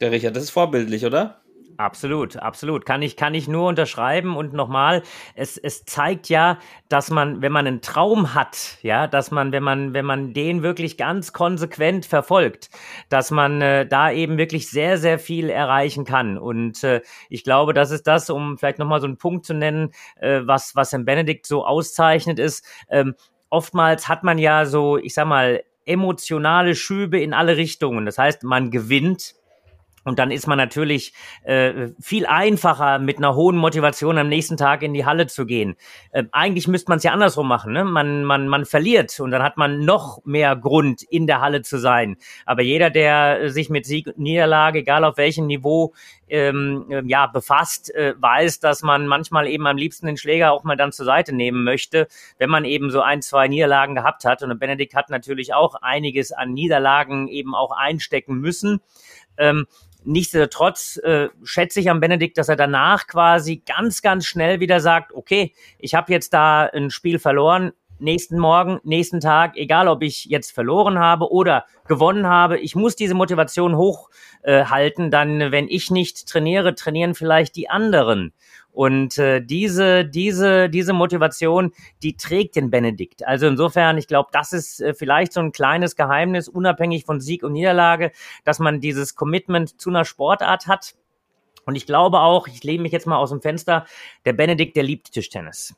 [0.00, 1.41] Der Richard, das ist vorbildlich, oder?
[1.82, 2.86] Absolut, absolut.
[2.86, 5.02] Kann ich, kann ich nur unterschreiben und nochmal,
[5.34, 9.64] es, es zeigt ja, dass man, wenn man einen Traum hat, ja, dass man, wenn
[9.64, 12.70] man, wenn man den wirklich ganz konsequent verfolgt,
[13.08, 16.38] dass man äh, da eben wirklich sehr, sehr viel erreichen kann.
[16.38, 19.90] Und äh, ich glaube, das ist das, um vielleicht nochmal so einen Punkt zu nennen,
[20.20, 22.64] äh, was, was Herrn Benedikt so auszeichnet ist.
[22.90, 23.16] Ähm,
[23.50, 28.06] oftmals hat man ja so, ich sag mal, emotionale Schübe in alle Richtungen.
[28.06, 29.34] Das heißt, man gewinnt
[30.04, 31.12] Und dann ist man natürlich
[31.44, 35.76] äh, viel einfacher mit einer hohen Motivation am nächsten Tag in die Halle zu gehen.
[36.10, 37.72] Äh, eigentlich müsste man es ja andersrum machen.
[37.72, 37.84] Ne?
[37.84, 41.78] Man, man, man verliert und dann hat man noch mehr Grund, in der Halle zu
[41.78, 42.16] sein.
[42.46, 45.92] Aber jeder, der sich mit Sieg und Niederlage, egal auf welchem Niveau,
[46.32, 50.64] ähm, ähm, ja, befasst, äh, weiß, dass man manchmal eben am liebsten den Schläger auch
[50.64, 54.42] mal dann zur Seite nehmen möchte, wenn man eben so ein, zwei Niederlagen gehabt hat.
[54.42, 58.80] Und Benedikt hat natürlich auch einiges an Niederlagen eben auch einstecken müssen.
[59.36, 59.66] Ähm,
[60.04, 65.12] Nichtsdestotrotz äh, schätze ich am Benedikt, dass er danach quasi ganz, ganz schnell wieder sagt,
[65.12, 67.72] okay, ich habe jetzt da ein Spiel verloren,
[68.02, 72.96] nächsten Morgen, nächsten Tag, egal ob ich jetzt verloren habe oder gewonnen habe, ich muss
[72.96, 78.32] diese Motivation hochhalten, äh, dann, wenn ich nicht trainiere, trainieren vielleicht die anderen.
[78.72, 83.26] Und äh, diese, diese, diese Motivation, die trägt den Benedikt.
[83.26, 87.42] Also insofern, ich glaube, das ist äh, vielleicht so ein kleines Geheimnis, unabhängig von Sieg
[87.42, 88.12] und Niederlage,
[88.44, 90.94] dass man dieses Commitment zu einer Sportart hat.
[91.66, 93.86] Und ich glaube auch, ich lehne mich jetzt mal aus dem Fenster,
[94.24, 95.74] der Benedikt, der liebt Tischtennis.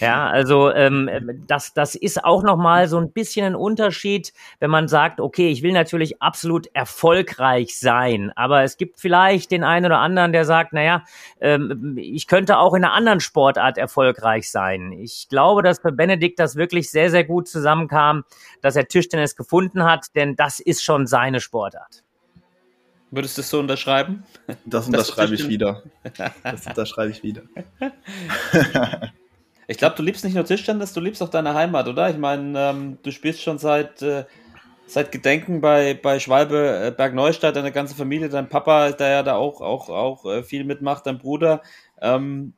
[0.00, 4.88] Ja, also ähm, das, das ist auch nochmal so ein bisschen ein Unterschied, wenn man
[4.88, 9.98] sagt, okay, ich will natürlich absolut erfolgreich sein, aber es gibt vielleicht den einen oder
[9.98, 11.04] anderen, der sagt, naja,
[11.40, 14.92] ähm, ich könnte auch in einer anderen Sportart erfolgreich sein.
[14.92, 18.24] Ich glaube, dass für Benedikt das wirklich sehr, sehr gut zusammenkam,
[18.62, 22.02] dass er Tischtennis gefunden hat, denn das ist schon seine Sportart.
[23.12, 24.24] Würdest du es so unterschreiben?
[24.66, 25.84] Das unterschreibe ich wieder.
[26.42, 27.42] Das unterschreibe ich wieder.
[29.66, 32.10] Ich glaube, du liebst nicht nur Tischtennis, du liebst auch deine Heimat, oder?
[32.10, 34.24] Ich meine, ähm, du spielst schon seit, äh,
[34.86, 39.36] seit Gedenken bei, bei Schwalbe äh, Bergneustadt, deine ganze Familie, dein Papa, der ja da
[39.36, 41.62] auch, auch, auch äh, viel mitmacht, dein Bruder.
[42.00, 42.54] Ähm,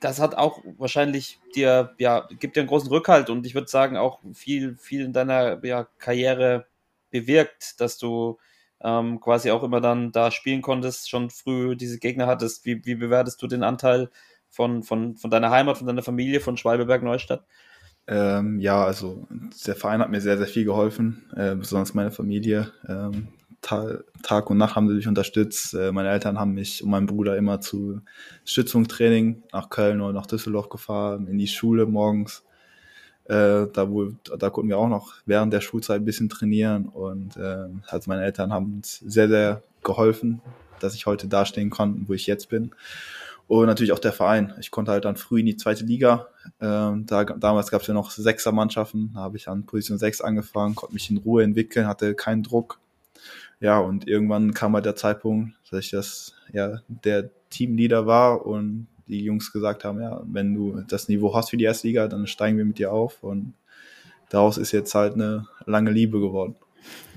[0.00, 3.96] das hat auch wahrscheinlich dir, ja, gibt dir einen großen Rückhalt und ich würde sagen,
[3.96, 6.66] auch viel, viel in deiner ja, Karriere
[7.10, 8.38] bewirkt, dass du
[8.82, 12.66] ähm, quasi auch immer dann da spielen konntest, schon früh diese Gegner hattest.
[12.66, 14.10] Wie, wie bewertest du den Anteil
[14.54, 17.44] von, von, von deiner Heimat, von deiner Familie, von Schwalbeberg Neustadt?
[18.06, 19.26] Ähm, ja, also
[19.66, 22.70] der Verein hat mir sehr, sehr viel geholfen, äh, besonders meine Familie.
[22.88, 23.28] Ähm,
[23.62, 25.72] Ta Tag und Nacht haben sie mich unterstützt.
[25.74, 28.02] Äh, meine Eltern haben mich und meinen Bruder immer zu
[28.44, 32.44] Stützungstraining nach Köln oder nach Düsseldorf gefahren, in die Schule morgens.
[33.24, 37.38] Äh, da, wo, da konnten wir auch noch während der Schulzeit ein bisschen trainieren und
[37.38, 40.42] äh, also meine Eltern haben uns sehr, sehr geholfen,
[40.78, 42.72] dass ich heute dastehen konnte, wo ich jetzt bin.
[43.46, 44.54] Und natürlich auch der Verein.
[44.58, 46.28] Ich konnte halt dann früh in die zweite Liga.
[46.60, 49.12] Ähm, da, damals gab es ja noch Sechser-Mannschaften.
[49.14, 52.80] Da habe ich an Position 6 angefangen, konnte mich in Ruhe entwickeln, hatte keinen Druck.
[53.60, 58.88] Ja, und irgendwann kam halt der Zeitpunkt, dass ich das, ja, der Teamleader war und
[59.06, 62.26] die Jungs gesagt haben, ja, wenn du das Niveau hast für die erste Liga, dann
[62.26, 63.22] steigen wir mit dir auf.
[63.22, 63.52] Und
[64.30, 66.56] daraus ist jetzt halt eine lange Liebe geworden.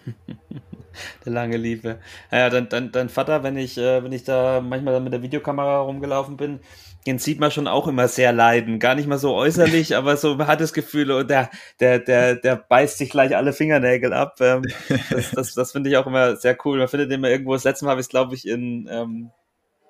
[1.26, 2.00] der lange Liebe.
[2.32, 5.82] Naja, dein, dein, dein Vater, wenn ich, äh, wenn ich da manchmal mit der Videokamera
[5.82, 6.60] rumgelaufen bin,
[7.08, 8.80] den sieht man schon auch immer sehr leiden.
[8.80, 12.00] Gar nicht mal so äußerlich, aber so, man hat das Gefühl, und oh, der, der,
[12.00, 14.36] der, der beißt sich gleich alle Fingernägel ab.
[14.42, 14.64] Ähm,
[15.10, 16.80] das das, das finde ich auch immer sehr cool.
[16.80, 19.32] Man findet den mal irgendwo, das letzte Mal habe ich es, glaube ich, in, ähm,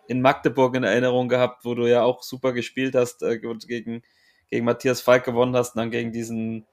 [0.08, 4.03] in Magdeburg in Erinnerung gehabt, wo du ja auch super gespielt hast, äh, gegen,
[4.49, 6.66] gegen Matthias Falk gewonnen hast und dann gegen diesen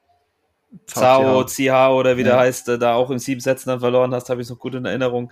[0.86, 2.28] Zao, Zihao oder wie ja.
[2.28, 4.84] der heißt, da auch in sieben Sätzen dann verloren hast, habe ich noch gut in
[4.84, 5.30] Erinnerung.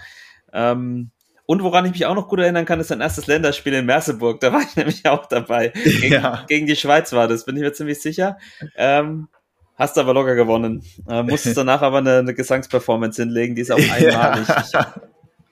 [0.53, 1.11] Ähm,
[1.47, 4.41] und woran ich mich auch noch gut erinnern kann, ist dein erstes Länderspiel in Merseburg.
[4.41, 5.69] Da war ich nämlich auch dabei.
[5.69, 6.45] Gegen, ja.
[6.49, 8.39] gegen die Schweiz war das, bin ich mir ziemlich sicher.
[8.77, 9.29] Ähm,
[9.77, 10.83] hast aber locker gewonnen.
[11.09, 14.49] Äh, musstest danach aber eine, eine Gesangsperformance hinlegen, die ist auch einmalig.
[14.49, 14.95] Ja.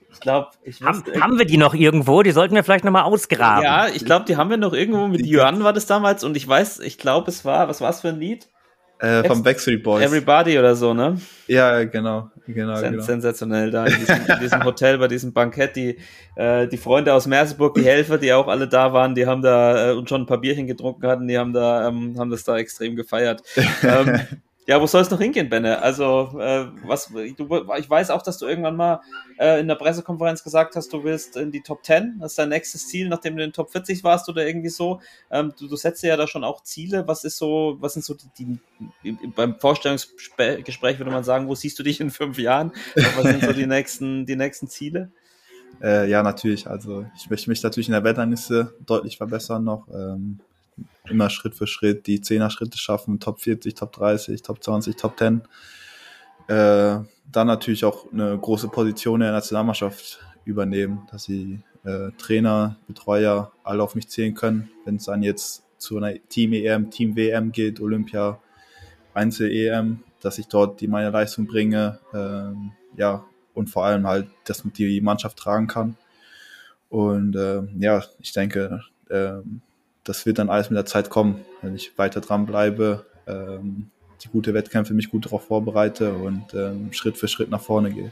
[0.09, 2.23] Ich, ich glaube, ich haben, haben wir die noch irgendwo?
[2.23, 3.63] Die sollten wir vielleicht nochmal ausgraben.
[3.63, 5.07] Ja, ich glaube, die haben wir noch irgendwo.
[5.07, 8.01] Mit Johann war das damals und ich weiß, ich glaube, es war, was war es
[8.01, 8.47] für ein Lied?
[9.01, 10.05] Äh, vom Backstreet Boys.
[10.05, 11.19] Everybody oder so, ne?
[11.47, 12.29] Ja, genau.
[12.45, 13.03] genau, Sen genau.
[13.03, 15.75] Sensationell da in diesem, in diesem, Hotel, bei diesem Bankett.
[15.75, 15.97] Die,
[16.35, 19.89] äh, die Freunde aus Merseburg, die Helfer, die auch alle da waren, die haben da
[19.89, 22.57] äh, und schon ein paar Bierchen getrunken hatten, die haben da, ähm, haben das da
[22.57, 23.41] extrem gefeiert.
[23.83, 24.21] ähm,
[24.71, 25.81] ja, wo soll es noch hingehen, Benne?
[25.81, 29.01] Also, äh, was, du, ich weiß auch, dass du irgendwann mal
[29.37, 32.19] äh, in der Pressekonferenz gesagt hast, du willst in die Top 10.
[32.21, 35.01] Das ist dein nächstes Ziel, nachdem du in den Top 40 warst oder irgendwie so.
[35.29, 37.05] Ähm, du, du setzt ja da schon auch Ziele.
[37.05, 38.59] Was ist so, was sind so die,
[39.03, 42.71] die beim Vorstellungsgespräch würde man sagen, wo siehst du dich in fünf Jahren?
[42.95, 45.11] Was sind so die nächsten, die nächsten Ziele?
[45.83, 46.65] Äh, ja, natürlich.
[46.65, 49.89] Also ich möchte mich natürlich in der Wetterliste deutlich verbessern noch.
[49.89, 50.39] Ähm,
[51.09, 55.41] immer Schritt für Schritt die Zehner-Schritte schaffen, Top 40, Top 30, Top 20, Top 10.
[56.47, 56.99] Äh,
[57.31, 63.51] dann natürlich auch eine große Position in der Nationalmannschaft übernehmen, dass sie äh, Trainer, Betreuer
[63.63, 68.39] alle auf mich zählen können, wenn es dann jetzt zu einer Team-EM, Team-WM geht, Olympia,
[69.13, 74.63] Einzel-EM, dass ich dort die meine Leistung bringe, ähm, ja, und vor allem halt, dass
[74.63, 75.97] man die Mannschaft tragen kann.
[76.89, 79.39] Und äh, ja, ich denke, äh,
[80.11, 83.91] das wird dann alles mit der Zeit kommen, wenn ich weiter dran bleibe, ähm,
[84.21, 88.11] die gute Wettkämpfe mich gut darauf vorbereite und ähm, Schritt für Schritt nach vorne gehe.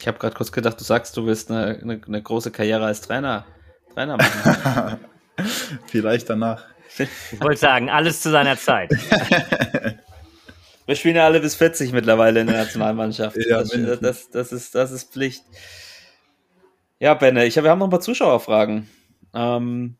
[0.00, 3.02] Ich habe gerade kurz gedacht, du sagst, du willst eine, eine, eine große Karriere als
[3.02, 3.46] Trainer,
[3.94, 4.98] Trainer machen.
[5.86, 6.64] Vielleicht danach.
[6.98, 8.90] Ich wollte sagen, alles zu seiner Zeit.
[10.86, 13.36] Wir spielen ja alle bis 40 mittlerweile in der Nationalmannschaft.
[13.48, 15.44] Ja, das, das, das, ist, das ist Pflicht.
[16.98, 18.90] Ja, Benne, ich hab, wir haben noch ein paar Zuschauerfragen.
[19.32, 19.98] Ähm,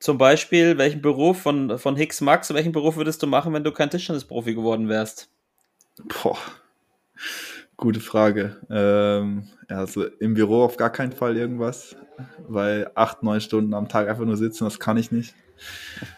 [0.00, 3.70] zum Beispiel, welchen Beruf von, von Hicks Max, welchen Beruf würdest du machen, wenn du
[3.70, 5.28] kein Tischtennisprofi geworden wärst?
[6.22, 6.38] Boah,
[7.76, 8.56] gute Frage.
[8.70, 11.94] Ähm, also im Büro auf gar keinen Fall irgendwas,
[12.48, 15.34] weil acht, neun Stunden am Tag einfach nur sitzen, das kann ich nicht.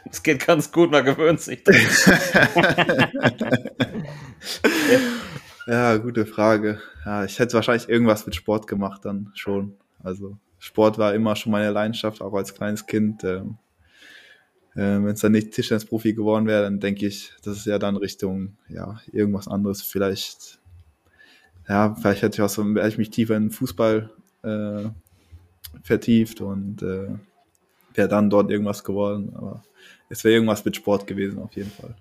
[0.08, 1.64] Es geht ganz gut, man gewöhnt sich.
[5.66, 6.80] Ja, gute Frage.
[7.04, 9.76] Ja, ich hätte wahrscheinlich irgendwas mit Sport gemacht dann schon.
[10.02, 13.22] Also Sport war immer schon meine Leidenschaft, auch als kleines Kind.
[13.24, 13.71] Ähm, äh,
[14.74, 18.56] Wenn es dann nicht Tischtennisprofi geworden wäre, dann denke ich, das ist ja dann Richtung
[18.68, 19.82] ja irgendwas anderes.
[19.82, 20.58] Vielleicht
[21.68, 24.10] ja, vielleicht hätte ich, auch so, hätte ich mich tiefer in Fußball
[24.42, 24.84] äh,
[25.82, 27.08] vertieft und äh,
[27.94, 29.32] wäre dann dort irgendwas geworden.
[29.36, 29.62] Aber
[30.08, 31.94] es wäre irgendwas mit Sport gewesen auf jeden Fall.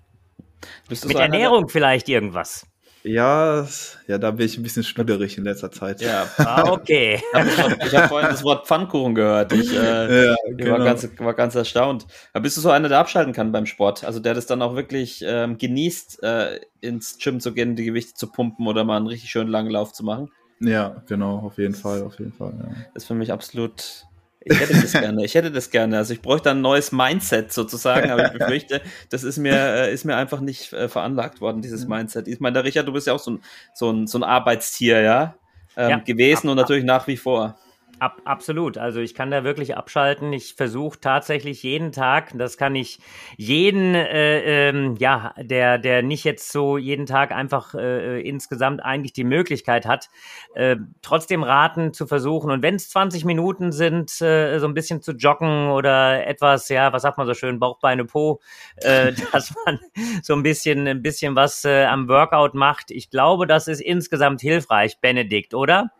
[0.88, 2.66] Mit der- Ernährung vielleicht irgendwas.
[3.04, 3.66] Ja,
[4.06, 6.00] ja, da bin ich ein bisschen schludderig in letzter Zeit.
[6.00, 7.20] Ja, Ah, okay.
[7.34, 9.52] ich habe vorhin das Wort Pfannkuchen gehört.
[9.52, 10.72] Ich, äh, ja ich genau.
[10.72, 12.06] war, ganz, war ganz erstaunt.
[12.32, 14.04] Aber bist du so einer, der abschalten kann beim Sport?
[14.04, 18.14] Also der das dann auch wirklich ähm, genießt, äh, ins Gym zu gehen, die Gewichte
[18.14, 20.30] zu pumpen oder mal einen richtig schönen langen Lauf zu machen?
[20.60, 22.54] ja, genau, auf jeden Fall, auf jeden Fall.
[22.56, 22.68] Ja.
[22.94, 24.06] Das ist für mich absolut.
[24.44, 25.24] Ich hätte das gerne.
[25.24, 25.98] Ich hätte das gerne.
[25.98, 28.80] Also ich bräuchte ein neues Mindset sozusagen, aber ich befürchte,
[29.10, 32.28] das ist mir, äh, ist mir einfach nicht äh, veranlagt worden, dieses Mindset.
[32.28, 33.42] Ich meine, der Richard, du bist ja auch so ein,
[33.74, 35.34] so ein, so ein Arbeitstier, ja,
[35.76, 35.98] ähm, Ja.
[35.98, 37.56] gewesen und natürlich nach wie vor.
[38.02, 38.78] Ab, absolut.
[38.78, 40.32] Also ich kann da wirklich abschalten.
[40.32, 42.98] Ich versuche tatsächlich jeden Tag, das kann ich
[43.36, 49.12] jeden, äh, ähm, ja, der, der nicht jetzt so jeden Tag einfach äh, insgesamt eigentlich
[49.12, 50.08] die Möglichkeit hat,
[50.56, 52.50] äh, trotzdem raten zu versuchen.
[52.50, 56.92] Und wenn es 20 Minuten sind, äh, so ein bisschen zu joggen oder etwas, ja,
[56.92, 58.40] was sagt man so schön, Bauch, Beine, Po,
[58.78, 59.78] äh, dass man
[60.24, 62.90] so ein bisschen, ein bisschen was äh, am Workout macht.
[62.90, 65.92] Ich glaube, das ist insgesamt hilfreich, Benedikt, oder?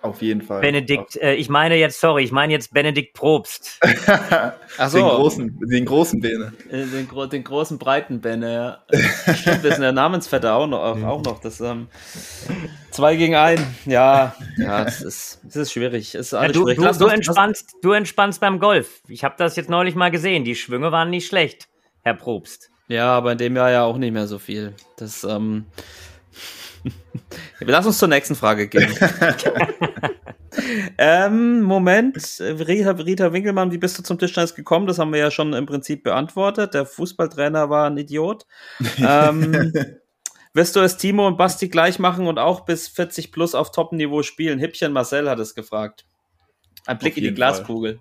[0.00, 0.60] Auf jeden Fall.
[0.60, 3.80] Benedikt, äh, ich meine jetzt, sorry, ich meine jetzt Benedikt Probst.
[4.06, 6.52] Ach Auf den großen, den großen Bene.
[6.70, 8.54] Äh, Den, gro den großen breiten Benne,
[8.92, 9.34] ja.
[9.34, 10.80] Stimmt, wir sind der Namensvetter auch noch.
[11.02, 11.40] Auch, noch.
[11.40, 11.88] Das, ähm,
[12.92, 13.58] zwei gegen ein.
[13.86, 16.14] Ja, ja, das ist, das ist schwierig.
[16.14, 16.76] Es ist Ja, alles du, schwierig.
[16.76, 19.00] du, du, uns- entspannst, du entspannst beim Golf.
[19.08, 20.44] Ich habe das jetzt neulich mal gesehen.
[20.44, 21.66] Die Schwünge waren nicht schlecht,
[22.02, 22.70] Herr Probst.
[22.86, 24.74] Ja, aber in dem Jahr ja auch nicht mehr so viel.
[24.96, 25.66] Das, ähm,
[27.60, 28.88] Lass uns zur nächsten Frage gehen.
[30.98, 34.86] ähm, Moment, Rita, Rita Winkelmann, wie bist du zum Tischtennis gekommen?
[34.86, 36.74] Das haben wir ja schon im Prinzip beantwortet.
[36.74, 38.46] Der Fußballtrainer war ein Idiot.
[38.98, 39.72] Ähm,
[40.54, 44.22] wirst du es Timo und Basti gleich machen und auch bis 40 plus auf Top-Niveau
[44.22, 44.58] spielen?
[44.58, 46.06] Hippchen Marcel hat es gefragt.
[46.86, 47.52] Ein Blick Auf in die jeden Fall.
[47.52, 48.00] Glaskugel.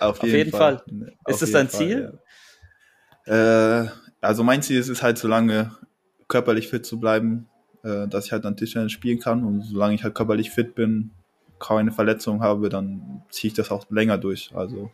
[0.00, 0.82] Auf, jeden Fall.
[1.24, 2.20] Auf Ist es jeden dein Fall, Ziel?
[3.26, 3.82] Ja.
[3.82, 3.88] Äh,
[4.20, 5.76] also mein Ziel ist es halt, so lange
[6.28, 7.48] körperlich fit zu bleiben,
[7.82, 9.44] äh, dass ich halt dann Tischtennis spielen kann.
[9.44, 11.12] Und solange ich halt körperlich fit bin,
[11.58, 14.50] keine Verletzung habe, dann ziehe ich das auch länger durch.
[14.54, 14.90] Also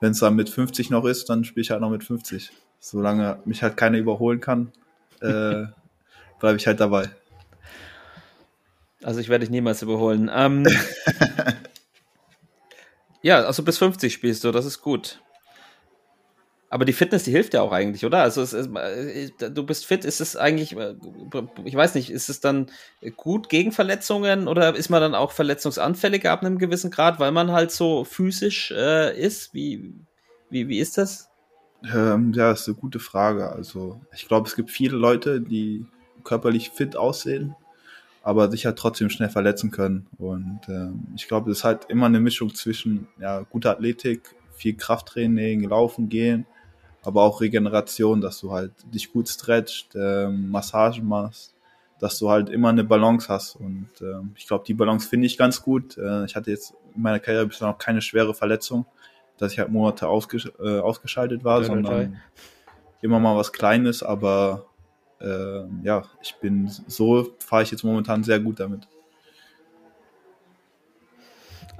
[0.00, 2.50] wenn es dann mit 50 noch ist, dann spiele ich halt noch mit 50.
[2.78, 4.72] Solange mich halt keiner überholen kann,
[5.20, 5.66] äh,
[6.40, 7.10] bleibe ich halt dabei.
[9.02, 10.30] Also ich werde dich niemals überholen.
[10.32, 10.66] Ähm,
[13.22, 15.20] ja, also bis 50 spielst du, das ist gut.
[16.72, 18.22] Aber die Fitness, die hilft ja auch eigentlich, oder?
[18.22, 20.94] Also es ist, äh, du bist fit, ist es eigentlich, äh,
[21.64, 22.66] ich weiß nicht, ist es dann
[23.16, 27.50] gut gegen Verletzungen oder ist man dann auch verletzungsanfälliger ab einem gewissen Grad, weil man
[27.50, 29.52] halt so physisch äh, ist?
[29.52, 29.92] Wie,
[30.48, 31.28] wie, wie ist das?
[31.92, 33.50] Ähm, ja, ist eine gute Frage.
[33.50, 35.84] Also ich glaube, es gibt viele Leute, die
[36.22, 37.56] körperlich fit aussehen,
[38.22, 40.06] aber sich halt trotzdem schnell verletzen können.
[40.18, 44.76] Und ähm, ich glaube, es ist halt immer eine Mischung zwischen ja, guter Athletik, viel
[44.76, 46.46] Krafttraining, Laufen, Gehen,
[47.02, 51.54] aber auch Regeneration, dass du halt dich gut stretcht, ähm, Massagen machst,
[51.98, 53.56] dass du halt immer eine Balance hast.
[53.56, 55.96] Und ähm, ich glaube, die Balance finde ich ganz gut.
[55.98, 58.86] Äh, ich hatte jetzt in meiner Karriere bisher noch keine schwere Verletzung,
[59.38, 62.20] dass ich halt Monate ausgesch äh, ausgeschaltet war, toi, sondern
[63.02, 64.66] immer mal was Kleines, aber
[65.20, 68.88] äh, ja, ich bin so fahre ich jetzt momentan sehr gut damit.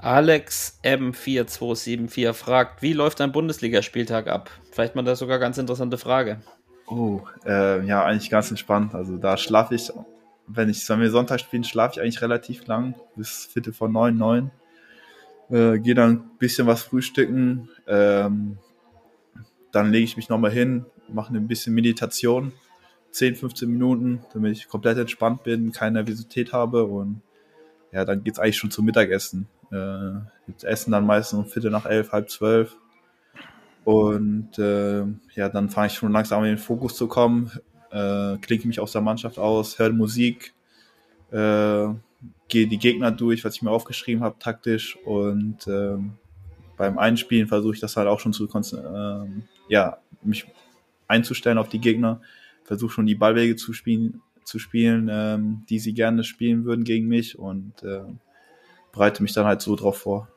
[0.01, 4.49] Alex M4274 fragt, wie läuft ein Bundesligaspieltag ab?
[4.71, 6.41] Vielleicht mal da sogar ganz interessante Frage.
[6.87, 8.95] Oh, äh, ja, eigentlich ganz entspannt.
[8.95, 9.91] Also da schlafe ich
[10.55, 14.17] wenn ich, wenn wir Sonntag spielen, schlafe ich eigentlich relativ lang, bis Viertel vor neun,
[14.17, 14.51] neun.
[15.49, 18.57] Äh, Gehe dann ein bisschen was frühstücken, ähm,
[19.71, 22.51] dann lege ich mich nochmal hin, mache ein bisschen Meditation,
[23.11, 27.21] 10, 15 Minuten, damit ich komplett entspannt bin, keine Nervosität habe und
[27.91, 29.47] ja, dann geht's eigentlich schon zum Mittagessen.
[29.71, 32.75] Äh, gibt's Essen dann meistens um Viertel nach elf, halb zwölf.
[33.83, 35.03] Und äh,
[35.35, 37.51] ja, dann fange ich schon langsam in den Fokus zu kommen,
[37.91, 40.53] äh, klinke mich aus der Mannschaft aus, höre Musik,
[41.31, 41.87] äh,
[42.47, 44.97] gehe die Gegner durch, was ich mir aufgeschrieben habe, taktisch.
[45.03, 45.97] Und äh,
[46.77, 49.27] beim Einspielen versuche ich das halt auch schon zu äh,
[49.67, 50.45] ja, mich
[51.07, 52.21] einzustellen auf die Gegner,
[52.63, 57.07] versuche schon die Ballwege zu spielen, zu spielen, ähm, die sie gerne spielen würden gegen
[57.07, 58.01] mich und äh,
[58.91, 60.27] bereite mich dann halt so drauf vor.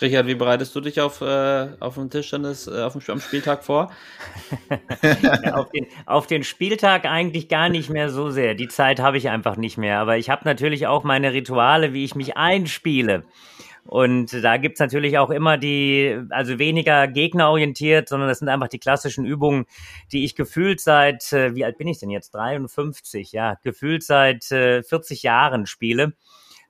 [0.00, 3.64] Richard, wie bereitest du dich auf, äh, auf den Tischtennis äh, auf dem, am Spieltag
[3.64, 3.92] vor?
[5.02, 8.54] ja, auf, den, auf den Spieltag eigentlich gar nicht mehr so sehr.
[8.54, 9.98] Die Zeit habe ich einfach nicht mehr.
[9.98, 13.24] Aber ich habe natürlich auch meine Rituale, wie ich mich einspiele.
[13.90, 18.78] Und da gibt's natürlich auch immer die, also weniger gegnerorientiert, sondern das sind einfach die
[18.78, 19.64] klassischen Übungen,
[20.12, 22.30] die ich gefühlt seit, äh, wie alt bin ich denn jetzt?
[22.30, 26.12] 53, ja, gefühlt seit äh, 40 Jahren spiele.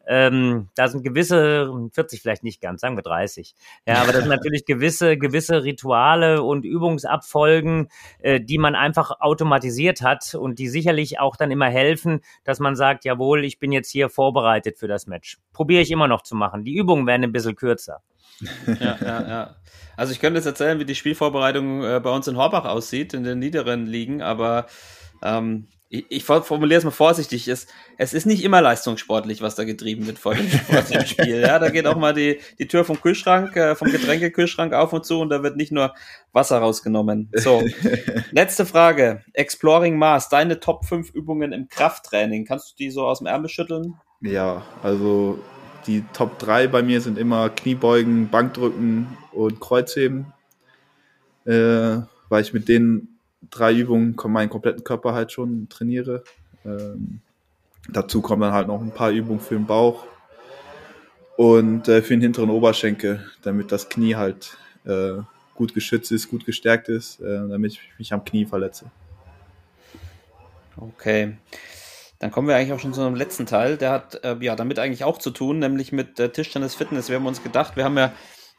[0.06, 3.54] Ähm, da sind gewisse, 40 vielleicht nicht ganz, sagen wir 30.
[3.86, 7.88] Ja, aber das sind natürlich gewisse, gewisse Rituale und Übungsabfolgen,
[8.18, 12.76] äh, die man einfach automatisiert hat und die sicherlich auch dann immer helfen, dass man
[12.76, 15.38] sagt, jawohl, ich bin jetzt hier vorbereitet für das Match.
[15.52, 16.64] Probiere ich immer noch zu machen.
[16.64, 18.02] Die Übungen werden ein bisschen kürzer.
[18.66, 19.56] ja, ja, ja.
[19.96, 23.22] Also ich könnte jetzt erzählen, wie die Spielvorbereitung äh, bei uns in Horbach aussieht, in
[23.22, 24.66] den niederen Ligen, aber
[25.22, 27.66] ähm, ich, ich formuliere es mal vorsichtig, es,
[27.98, 31.40] es ist nicht immer leistungssportlich, was da getrieben wird vor dem, vor dem Spiel.
[31.40, 35.04] Ja, da geht auch mal die, die Tür vom Kühlschrank, äh, vom Getränkekühlschrank auf und
[35.04, 35.92] zu und da wird nicht nur
[36.32, 37.28] Wasser rausgenommen.
[37.34, 37.64] So,
[38.30, 39.24] letzte Frage.
[39.32, 42.44] Exploring Mars, deine Top 5 Übungen im Krafttraining.
[42.46, 43.96] Kannst du die so aus dem Ärmel schütteln?
[44.20, 45.40] Ja, also
[45.88, 50.32] die Top 3 bei mir sind immer Kniebeugen, Bankdrücken und Kreuzheben,
[51.46, 53.09] äh, weil ich mit denen
[53.50, 56.24] drei Übungen meinen kompletten Körper halt schon trainiere.
[56.64, 57.20] Ähm,
[57.88, 60.06] dazu kommen dann halt noch ein paar Übungen für den Bauch
[61.36, 65.14] und äh, für den hinteren Oberschenkel, damit das Knie halt äh,
[65.54, 68.90] gut geschützt ist, gut gestärkt ist, äh, damit ich mich am Knie verletze.
[70.76, 71.36] Okay.
[72.18, 73.78] Dann kommen wir eigentlich auch schon zu einem letzten Teil.
[73.78, 77.08] Der hat äh, ja damit eigentlich auch zu tun, nämlich mit äh, Tischtennis Fitness.
[77.08, 78.12] Wir haben uns gedacht, wir haben ja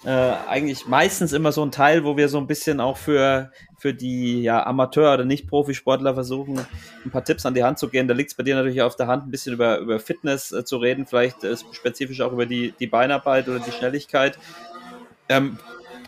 [0.03, 3.93] äh, eigentlich meistens immer so ein Teil, wo wir so ein bisschen auch für, für
[3.93, 6.59] die ja, Amateur- oder Nicht-Profisportler versuchen,
[7.05, 8.07] ein paar Tipps an die Hand zu gehen.
[8.07, 10.65] Da liegt es bei dir natürlich auf der Hand, ein bisschen über, über Fitness äh,
[10.65, 14.39] zu reden, vielleicht äh, spezifisch auch über die, die Beinarbeit oder die Schnelligkeit.
[15.29, 15.59] Ähm,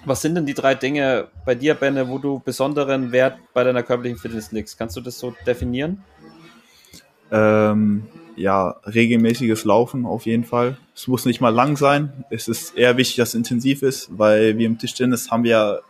[0.06, 3.84] was sind denn die drei Dinge bei dir, Benne, wo du besonderen Wert bei deiner
[3.84, 4.78] körperlichen Fitness legst?
[4.78, 6.04] Kannst du das so definieren?
[7.32, 10.78] Ähm, ja, regelmäßiges Laufen auf jeden Fall.
[10.96, 12.26] Es muss nicht mal lang sein.
[12.30, 15.82] Es ist eher wichtig, dass es intensiv ist, weil wir im Tischtennis haben wir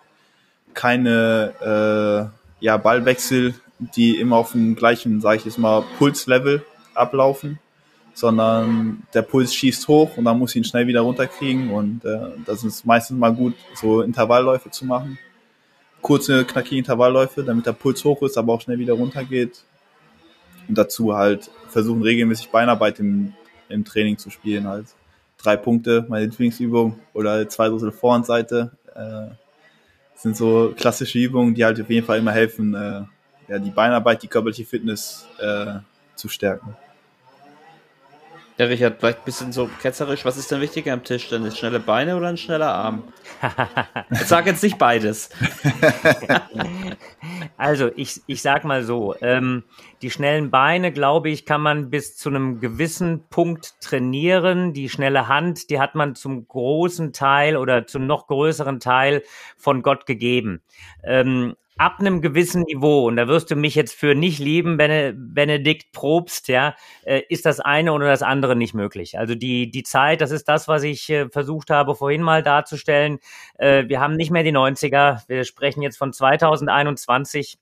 [0.73, 2.31] keine
[2.61, 3.53] äh, ja, Ballwechsel,
[3.95, 7.59] die immer auf dem gleichen, sage ich jetzt mal, Pulslevel ablaufen,
[8.13, 12.31] sondern der Puls schießt hoch und dann muss ich ihn schnell wieder runterkriegen und äh,
[12.45, 15.17] das ist meistens mal gut, so Intervallläufe zu machen.
[16.01, 19.63] Kurze, knackige Intervallläufe, damit der Puls hoch ist, aber auch schnell wieder runtergeht.
[20.67, 23.33] Und dazu halt versuchen regelmäßig Beinarbeit im,
[23.69, 24.67] im Training zu spielen.
[24.67, 24.87] Halt
[25.37, 28.71] drei Punkte, meine Lieblingsübung oder zwei Drittel Vor- und Seite.
[28.95, 29.35] Äh,
[30.15, 33.01] sind so klassische Übungen, die halt auf jeden Fall immer helfen, äh,
[33.49, 35.79] ja, die Beinarbeit, die körperliche Fitness äh,
[36.15, 36.75] zu stärken.
[38.57, 40.25] Ja, Richard, vielleicht ein bisschen so ketzerisch.
[40.25, 41.27] Was ist denn wichtiger am Tisch?
[41.29, 43.03] Denn schnelle Beine oder ein schneller Arm?
[44.11, 45.31] ich sag jetzt nicht beides.
[47.57, 49.63] also, ich, ich sag mal so, ähm,
[50.03, 54.73] die schnellen Beine, glaube ich, kann man bis zu einem gewissen Punkt trainieren.
[54.73, 59.23] Die schnelle Hand, die hat man zum großen Teil oder zum noch größeren Teil
[59.57, 60.61] von Gott gegeben.
[61.03, 65.91] Ähm, ab einem gewissen Niveau, und da wirst du mich jetzt für nicht lieben, Benedikt
[65.91, 69.17] Probst, ja, äh, ist das eine oder das andere nicht möglich.
[69.17, 73.19] Also die, die Zeit, das ist das, was ich äh, versucht habe, vorhin mal darzustellen.
[73.57, 77.57] Äh, wir haben nicht mehr die 90er, wir sprechen jetzt von 2021.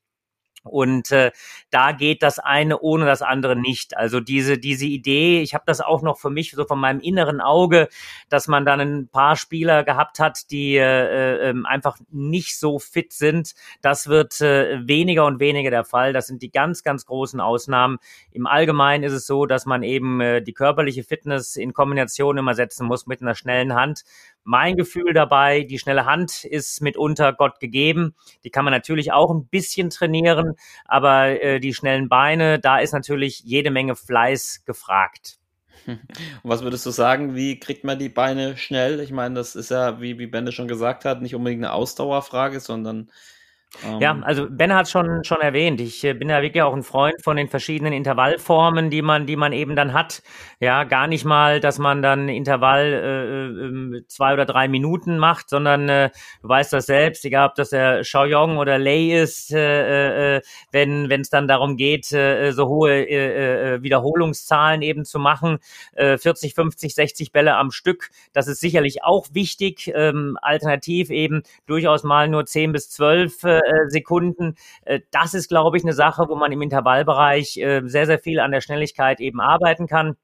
[0.63, 1.31] Und äh,
[1.71, 3.97] da geht das eine ohne das andere nicht.
[3.97, 7.41] Also diese diese Idee, ich habe das auch noch für mich so von meinem inneren
[7.41, 7.87] Auge,
[8.29, 13.11] dass man dann ein paar Spieler gehabt hat, die äh, äh, einfach nicht so fit
[13.11, 13.53] sind.
[13.81, 16.13] Das wird äh, weniger und weniger der Fall.
[16.13, 17.97] Das sind die ganz ganz großen Ausnahmen.
[18.31, 22.53] Im Allgemeinen ist es so, dass man eben äh, die körperliche Fitness in Kombination immer
[22.53, 24.03] setzen muss mit einer schnellen Hand,
[24.43, 28.15] mein Gefühl dabei, die schnelle Hand ist mitunter Gott gegeben.
[28.43, 32.93] Die kann man natürlich auch ein bisschen trainieren, aber äh, die schnellen Beine, da ist
[32.93, 35.37] natürlich jede Menge Fleiß gefragt.
[35.87, 35.99] Und
[36.43, 38.99] was würdest du sagen, wie kriegt man die Beine schnell?
[38.99, 42.59] Ich meine, das ist ja, wie, wie Bende schon gesagt hat, nicht unbedingt eine Ausdauerfrage,
[42.59, 43.11] sondern
[43.99, 45.79] ja, ähm, also Ben hat schon schon erwähnt.
[45.79, 49.37] Ich äh, bin ja wirklich auch ein Freund von den verschiedenen Intervallformen, die man die
[49.37, 50.21] man eben dann hat.
[50.59, 55.49] Ja, gar nicht mal, dass man dann Intervall äh, äh, zwei oder drei Minuten macht,
[55.49, 56.09] sondern äh,
[56.41, 60.41] du weißt das selbst, egal ob das der Shaoyong oder Lei ist, äh, äh,
[60.71, 65.59] wenn wenn es dann darum geht, äh, so hohe äh, äh, Wiederholungszahlen eben zu machen,
[65.93, 69.91] äh, 40, 50, 60 Bälle am Stück, das ist sicherlich auch wichtig.
[69.95, 74.55] Ähm, alternativ eben durchaus mal nur 10 bis 12 äh, äh, Sekunden.
[74.85, 78.39] Äh, das ist, glaube ich, eine Sache, wo man im Intervallbereich äh, sehr, sehr viel
[78.39, 80.15] an der Schnelligkeit eben arbeiten kann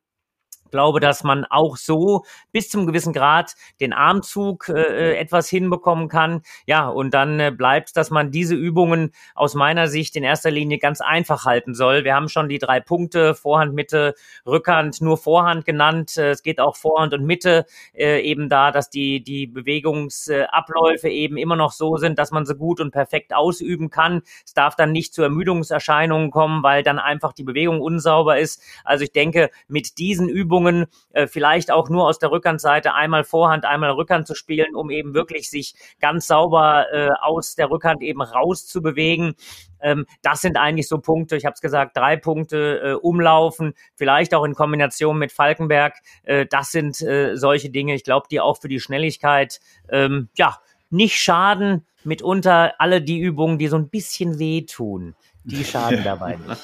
[0.72, 6.10] glaube, dass man auch so bis zum gewissen Grad den Armzug äh, äh, etwas hinbekommen
[6.10, 6.42] kann.
[6.66, 10.80] Ja, und dann äh, bleibt, dass man diese Übungen aus meiner Sicht in erster Linie
[10.80, 12.04] ganz einfach halten soll.
[12.04, 14.16] Wir haben schon die drei Punkte, Vorhand, Mitte,
[14.46, 16.18] Rückhand, nur Vorhand genannt.
[16.18, 21.38] Äh, es geht auch Vorhand und Mitte äh, eben da, dass die, die Bewegungsabläufe eben
[21.38, 24.22] immer noch so sind, dass man sie gut und perfekt ausüben kann.
[24.46, 28.62] Es darf dann nicht zu Ermüdungserscheinungen kommen, weil dann einfach die Bewegung unsauber ist.
[28.84, 33.24] Also ich denke, mit diesen Übungen Übungen, äh, vielleicht auch nur aus der Rückhandseite einmal
[33.24, 38.02] Vorhand, einmal Rückhand zu spielen, um eben wirklich sich ganz sauber äh, aus der Rückhand
[38.02, 39.36] eben rauszubewegen.
[39.82, 44.34] Ähm, das sind eigentlich so Punkte, ich habe es gesagt, drei Punkte äh, umlaufen, vielleicht
[44.34, 45.94] auch in Kombination mit Falkenberg.
[46.24, 50.58] Äh, das sind äh, solche Dinge, ich glaube, die auch für die Schnelligkeit ähm, ja
[50.90, 51.86] nicht schaden.
[52.04, 55.14] Mitunter alle die Übungen, die so ein bisschen wehtun
[55.48, 56.62] die schaden dabei nicht.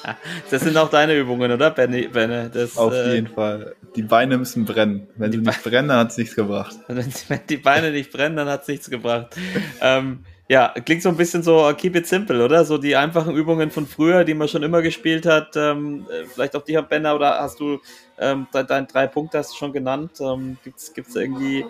[0.52, 2.08] Das sind auch deine Übungen, oder, Benny?
[2.08, 2.50] Benne?
[2.54, 3.76] Das, Auf äh, jeden Fall.
[3.96, 5.08] Die Beine müssen brennen.
[5.16, 6.76] Wenn die nicht brennen, dann hat es nichts gebracht.
[6.88, 9.36] Wenn, wenn, die Beine nicht brennen, dann hat es nichts gebracht.
[9.82, 10.20] ähm,
[10.50, 12.66] ja, klingt so ein bisschen so keep it simple, oder?
[12.66, 15.56] So die einfachen Übungen von früher, die man schon immer gespielt hat.
[15.56, 17.80] Ähm, äh, vielleicht auch die, Benner, oder hast du
[18.20, 20.12] ähm, deine drei Punkte hast du schon genannt?
[20.20, 21.66] Ähm, gibt's gibt's irgendwie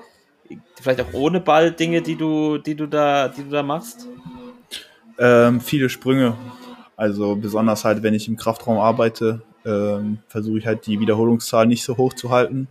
[0.82, 4.08] vielleicht auch ohne Ball Dinge, die du, die du da, die du da machst?
[5.20, 6.36] Ähm, viele Sprünge.
[6.96, 11.84] Also besonders halt, wenn ich im Kraftraum arbeite, ähm, versuche ich halt die Wiederholungszahl nicht
[11.84, 12.68] so hoch zu halten,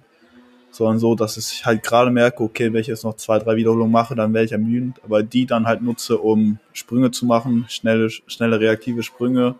[0.71, 3.93] sondern so, dass ich halt gerade merke, okay, wenn ich jetzt noch zwei, drei Wiederholungen
[3.93, 8.11] mache, dann werde ich ermüdend, aber die dann halt nutze, um Sprünge zu machen, schnelle,
[8.11, 9.57] schnelle reaktive Sprünge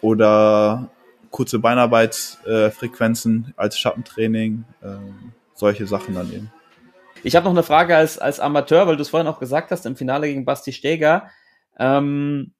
[0.00, 0.88] oder
[1.30, 4.96] kurze Beinarbeitsfrequenzen äh, als Schattentraining, äh,
[5.54, 6.52] solche Sachen dann eben.
[7.22, 9.84] Ich habe noch eine Frage als, als Amateur, weil du es vorhin auch gesagt hast,
[9.86, 11.28] im Finale gegen Basti Steger.
[11.78, 12.52] Ähm,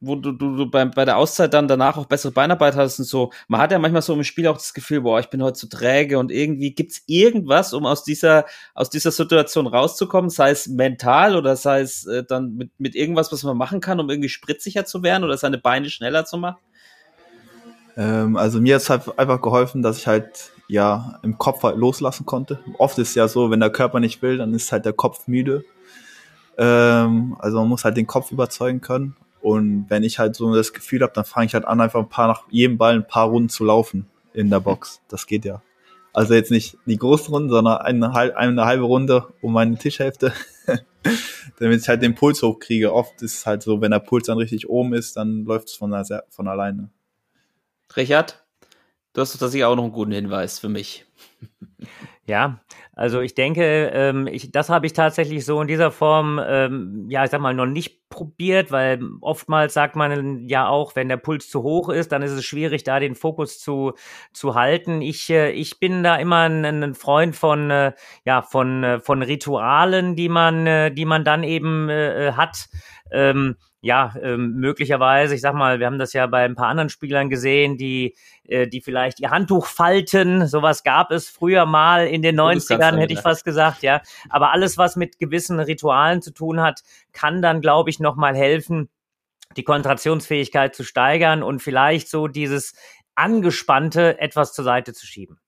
[0.00, 3.04] wo du, du, du bei, bei der Auszeit dann danach auch bessere Beinarbeit hast und
[3.04, 3.30] so.
[3.48, 5.68] Man hat ja manchmal so im Spiel auch das Gefühl, boah, ich bin heute zu
[5.68, 11.36] träge und irgendwie gibt's irgendwas, um aus dieser, aus dieser Situation rauszukommen, sei es mental
[11.36, 14.86] oder sei es äh, dann mit, mit irgendwas, was man machen kann, um irgendwie spritziger
[14.86, 16.58] zu werden oder seine Beine schneller zu machen?
[17.96, 21.76] Ähm, also mir hat es halt einfach geholfen, dass ich halt ja im Kopf halt
[21.76, 22.60] loslassen konnte.
[22.78, 25.62] Oft ist ja so, wenn der Körper nicht will, dann ist halt der Kopf müde.
[26.56, 30.72] Ähm, also man muss halt den Kopf überzeugen können und wenn ich halt so das
[30.72, 33.28] Gefühl habe, dann fange ich halt an, einfach ein paar nach jedem Ball ein paar
[33.28, 35.00] Runden zu laufen in der Box.
[35.08, 35.62] Das geht ja.
[36.12, 40.32] Also jetzt nicht die großen Runden, sondern eine, eine halbe Runde um meine Tischhälfte,
[41.58, 42.92] damit ich halt den Puls hochkriege.
[42.92, 45.74] Oft ist es halt so, wenn der Puls dann richtig oben ist, dann läuft es
[45.74, 45.94] von,
[46.28, 46.90] von alleine.
[47.96, 48.44] Richard,
[49.12, 51.06] du hast doch sicher auch noch einen guten Hinweis für mich.
[52.26, 52.60] Ja,
[52.92, 57.24] also ich denke, ähm, ich, das habe ich tatsächlich so in dieser Form, ähm, ja,
[57.24, 61.48] ich sag mal, noch nicht probiert, weil oftmals sagt man ja auch, wenn der Puls
[61.48, 63.94] zu hoch ist, dann ist es schwierig, da den Fokus zu,
[64.32, 65.02] zu halten.
[65.02, 67.92] Ich, äh, ich bin da immer ein, ein Freund von, äh,
[68.24, 72.68] ja, von, äh, von Ritualen, die man, äh, die man dann eben äh, hat.
[73.10, 76.90] Ähm, ja, ähm, möglicherweise, ich sag mal, wir haben das ja bei ein paar anderen
[76.90, 78.14] Spielern gesehen, die,
[78.46, 80.46] äh, die vielleicht ihr Handtuch falten.
[80.46, 84.02] Sowas gab es früher mal in den 90ern, hätte ich fast gesagt, ja.
[84.28, 88.90] Aber alles, was mit gewissen Ritualen zu tun hat, kann dann, glaube ich, nochmal helfen,
[89.56, 92.74] die Konzentrationsfähigkeit zu steigern und vielleicht so dieses
[93.14, 95.40] Angespannte etwas zur Seite zu schieben.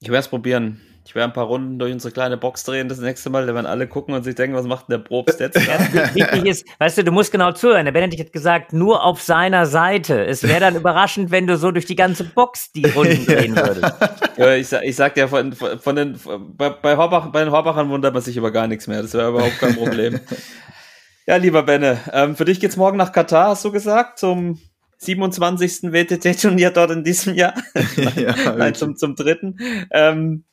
[0.00, 0.80] Ich werde es probieren.
[1.04, 3.66] Ich werde ein paar Runden durch unsere kleine Box drehen das nächste Mal, da werden
[3.66, 5.58] alle gucken und sich denken, was macht denn der Probst jetzt?
[5.66, 7.84] Ja, wichtig ist, weißt du, du musst genau zuhören.
[7.84, 10.24] Der Benedikt hat gesagt, nur auf seiner Seite.
[10.24, 13.94] Es wäre dann überraschend, wenn du so durch die ganze Box die Runden drehen würdest.
[14.36, 16.18] Ja, ich, ich sag dir, von, von den,
[16.56, 19.02] bei, bei, Horbach, bei den Horbachern wundert man sich über gar nichts mehr.
[19.02, 20.20] Das wäre überhaupt kein Problem.
[21.26, 24.60] ja, lieber Benne, ähm, für dich geht's morgen nach Katar, hast du gesagt, zum
[24.98, 25.92] 27.
[25.92, 27.54] WTT-Turnier dort in diesem Jahr.
[28.14, 29.58] ja, Nein, zum, zum dritten.
[29.90, 30.44] Ähm,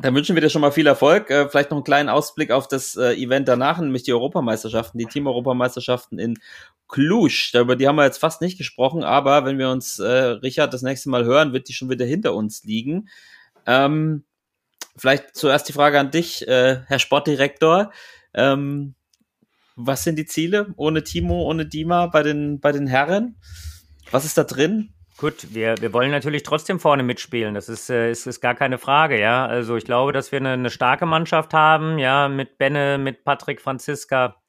[0.00, 1.30] Dann wünschen wir dir schon mal viel Erfolg.
[1.30, 5.06] Äh, vielleicht noch einen kleinen Ausblick auf das äh, Event danach, nämlich die Europameisterschaften, die
[5.06, 6.38] Team-Europameisterschaften in
[6.88, 7.52] Cluj.
[7.54, 10.82] Über die haben wir jetzt fast nicht gesprochen, aber wenn wir uns äh, Richard das
[10.82, 13.08] nächste Mal hören, wird die schon wieder hinter uns liegen.
[13.66, 14.24] Ähm,
[14.96, 17.92] vielleicht zuerst die Frage an dich, äh, Herr Sportdirektor.
[18.34, 18.94] Ähm,
[19.76, 23.36] was sind die Ziele ohne Timo, ohne Dima bei den, bei den Herren?
[24.10, 24.93] Was ist da drin?
[25.16, 27.54] Gut, wir, wir wollen natürlich trotzdem vorne mitspielen.
[27.54, 29.46] Das ist, äh, ist, ist gar keine Frage, ja.
[29.46, 33.60] Also ich glaube, dass wir eine, eine starke Mannschaft haben, ja, mit Benne, mit Patrick
[33.60, 34.42] Franziska,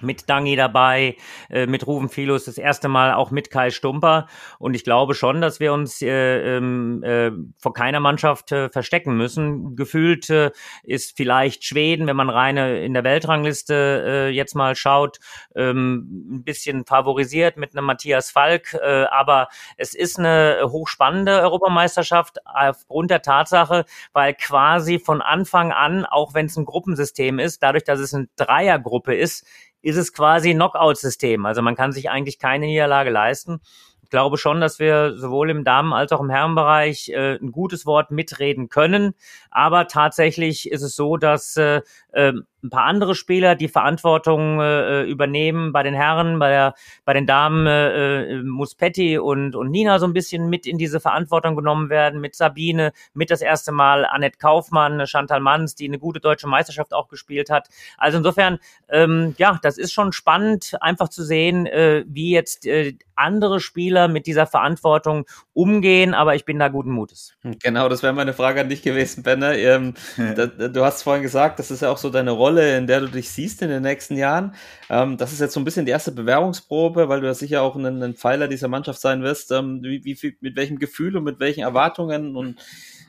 [0.00, 1.16] mit Dangi dabei,
[1.50, 4.26] äh, mit Ruven Filus, das erste Mal auch mit Kai Stumper.
[4.58, 9.16] Und ich glaube schon, dass wir uns äh, ähm, äh, vor keiner Mannschaft äh, verstecken
[9.16, 9.76] müssen.
[9.76, 10.50] Gefühlt äh,
[10.82, 15.18] ist vielleicht Schweden, wenn man reine in der Weltrangliste äh, jetzt mal schaut,
[15.54, 18.74] ähm, ein bisschen favorisiert mit einem Matthias Falk.
[18.74, 26.04] Äh, aber es ist eine hochspannende Europameisterschaft aufgrund der Tatsache, weil quasi von Anfang an,
[26.04, 29.46] auch wenn es ein Gruppensystem ist, dadurch, dass es eine Dreiergruppe ist,
[29.88, 31.46] ist es quasi Knockout-System.
[31.46, 33.60] Also man kann sich eigentlich keine Niederlage leisten.
[34.02, 37.86] Ich glaube schon, dass wir sowohl im Damen- als auch im Herrenbereich äh, ein gutes
[37.86, 39.14] Wort mitreden können.
[39.50, 41.80] Aber tatsächlich ist es so, dass äh,
[42.12, 42.32] äh,
[42.62, 45.72] ein paar andere Spieler die Verantwortung äh, übernehmen.
[45.72, 49.98] Bei den Herren, bei, der, bei den Damen äh, äh, muss Petty und, und Nina
[49.98, 54.04] so ein bisschen mit in diese Verantwortung genommen werden, mit Sabine, mit das erste Mal
[54.04, 57.68] Annette Kaufmann, Chantal Manns, die eine gute deutsche Meisterschaft auch gespielt hat.
[57.96, 62.94] Also insofern, ähm, ja, das ist schon spannend, einfach zu sehen, äh, wie jetzt äh,
[63.18, 67.34] andere Spieler mit dieser Verantwortung umgehen, aber ich bin da guten Mutes.
[67.42, 69.54] Genau, das wäre meine Frage an dich gewesen, Benner.
[69.56, 69.94] Ähm,
[70.36, 73.08] da, du hast vorhin gesagt, das ist ja auch so deine Rolle, in der du
[73.08, 74.54] dich siehst in den nächsten Jahren.
[74.88, 77.76] Ähm, das ist jetzt so ein bisschen die erste Bewerbungsprobe, weil du ja sicher auch
[77.76, 79.52] ein, ein Pfeiler dieser Mannschaft sein wirst.
[79.52, 82.56] Ähm, wie, wie, mit welchem Gefühl und mit welchen Erwartungen und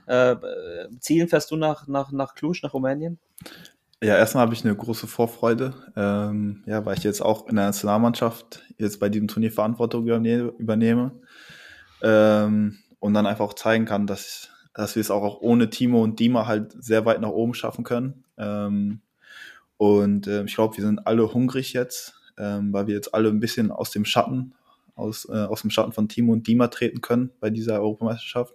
[0.08, 0.36] äh,
[1.00, 3.20] Zielen fährst du nach, nach, nach Cluj, nach Rumänien?
[4.02, 7.66] Ja, erstmal habe ich eine große Vorfreude, ähm, ja, weil ich jetzt auch in der
[7.66, 11.12] Nationalmannschaft jetzt bei diesem Turnier Verantwortung übernehme
[12.02, 16.02] ähm, und dann einfach auch zeigen kann, dass, dass wir es auch, auch ohne Timo
[16.02, 18.24] und Dima halt sehr weit nach oben schaffen können.
[18.38, 19.02] Ähm,
[19.80, 23.40] und äh, ich glaube, wir sind alle hungrig jetzt, ähm, weil wir jetzt alle ein
[23.40, 24.54] bisschen aus dem Schatten,
[24.94, 28.54] aus, äh, aus dem Schatten von Timo und Dima treten können bei dieser Europameisterschaft.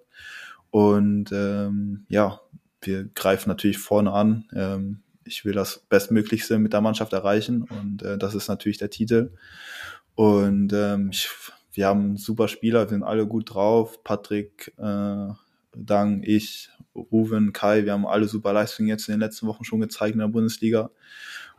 [0.70, 2.40] Und ähm, ja,
[2.82, 4.44] wir greifen natürlich vorne an.
[4.54, 8.90] Ähm, ich will das Bestmöglichste mit der Mannschaft erreichen und äh, das ist natürlich der
[8.90, 9.32] Titel.
[10.14, 11.30] Und ähm, ich,
[11.72, 14.04] wir haben super Spieler, wir sind alle gut drauf.
[14.04, 15.28] Patrick, äh,
[15.76, 19.80] Dang, ich, Ruven, Kai, wir haben alle super Leistungen jetzt in den letzten Wochen schon
[19.80, 20.90] gezeigt in der Bundesliga.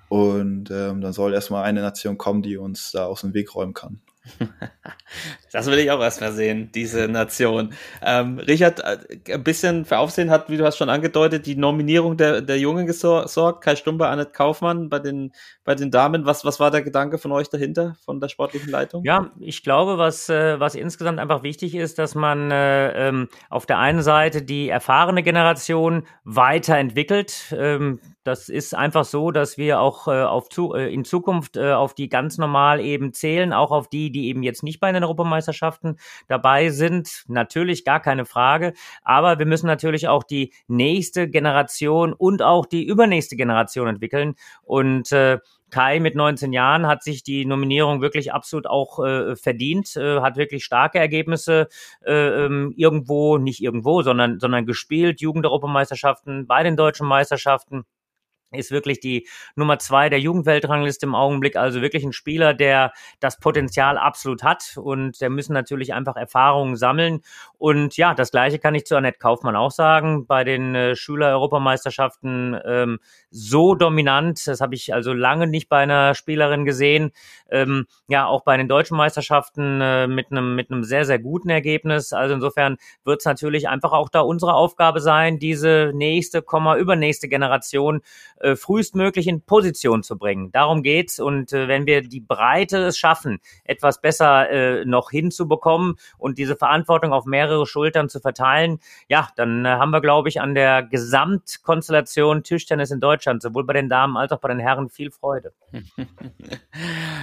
[0.07, 3.73] Und ähm, dann soll erstmal eine Nation kommen, die uns da aus dem Weg räumen
[3.73, 4.01] kann.
[5.51, 7.73] Das will ich auch erstmal sehen, diese Nation.
[8.01, 12.17] Ähm, Richard, äh, ein bisschen für Aufsehen hat, wie du hast schon angedeutet, die Nominierung
[12.17, 13.63] der, der Jungen gesorgt.
[13.63, 15.31] Kai Stumper, Annette Kaufmann bei den,
[15.63, 16.25] bei den Damen.
[16.25, 19.05] Was, was war der Gedanke von euch dahinter, von der sportlichen Leitung?
[19.05, 23.65] Ja, ich glaube, was, äh, was insgesamt einfach wichtig ist, dass man äh, ähm, auf
[23.65, 27.55] der einen Seite die erfahrene Generation weiterentwickelt.
[27.57, 31.73] Ähm, das ist einfach so, dass wir auch äh, auf zu, äh, in Zukunft äh,
[31.73, 35.03] auf die ganz normal eben zählen, auch auf die, die eben jetzt nicht bei den
[35.03, 35.97] Europameisterschaften
[36.27, 37.23] dabei sind.
[37.27, 38.73] Natürlich gar keine Frage.
[39.03, 44.33] Aber wir müssen natürlich auch die nächste Generation und auch die übernächste Generation entwickeln.
[44.63, 45.37] Und äh,
[45.69, 50.37] Kai mit 19 Jahren hat sich die Nominierung wirklich absolut auch äh, verdient, äh, hat
[50.37, 51.67] wirklich starke Ergebnisse
[52.03, 57.85] äh, ähm, irgendwo, nicht irgendwo, sondern, sondern gespielt, Jugendeuropameisterschaften, bei den deutschen Meisterschaften
[58.51, 61.55] ist wirklich die Nummer zwei der Jugendweltrangliste im Augenblick.
[61.55, 66.75] Also wirklich ein Spieler, der das Potenzial absolut hat und der müssen natürlich einfach Erfahrungen
[66.75, 67.21] sammeln.
[67.57, 70.25] Und ja, das Gleiche kann ich zu Annette Kaufmann auch sagen.
[70.25, 76.15] Bei den äh, Schüler-Europameisterschaften ähm, so dominant, das habe ich also lange nicht bei einer
[76.15, 77.11] Spielerin gesehen.
[77.49, 81.49] Ähm, ja, auch bei den deutschen Meisterschaften äh, mit einem mit einem sehr sehr guten
[81.49, 82.13] Ergebnis.
[82.13, 87.27] Also insofern wird es natürlich einfach auch da unsere Aufgabe sein, diese nächste, Komma übernächste
[87.27, 88.01] Generation
[88.39, 90.51] äh, frühestmöglich in Position zu bringen.
[90.51, 91.19] Darum geht's.
[91.19, 96.55] Und äh, wenn wir die Breite es schaffen, etwas besser äh, noch hinzubekommen und diese
[96.55, 100.83] Verantwortung auf mehrere Schultern zu verteilen, ja, dann äh, haben wir, glaube ich, an der
[100.83, 105.53] Gesamtkonstellation Tischtennis in Deutschland, sowohl bei den Damen als auch bei den Herren, viel Freude.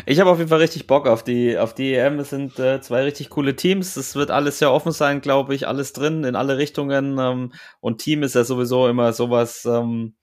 [0.06, 2.18] Ich habe auf jeden Fall richtig Bock auf die, auf die EM.
[2.18, 3.96] Es sind äh, zwei richtig coole Teams.
[3.96, 7.18] Es wird alles sehr offen sein, glaube ich, alles drin in alle Richtungen.
[7.18, 10.14] Ähm, und Team ist ja sowieso immer sowas, ähm,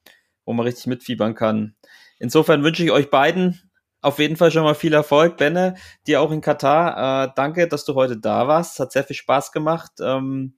[0.49, 1.75] wo man richtig mitfiebern kann.
[2.17, 3.61] Insofern wünsche ich euch beiden
[4.01, 5.37] auf jeden Fall schon mal viel Erfolg.
[5.37, 5.75] Benne,
[6.07, 7.25] dir auch in Katar.
[7.25, 8.79] Äh, danke, dass du heute da warst.
[8.79, 9.91] Hat sehr viel Spaß gemacht.
[10.01, 10.55] Ähm,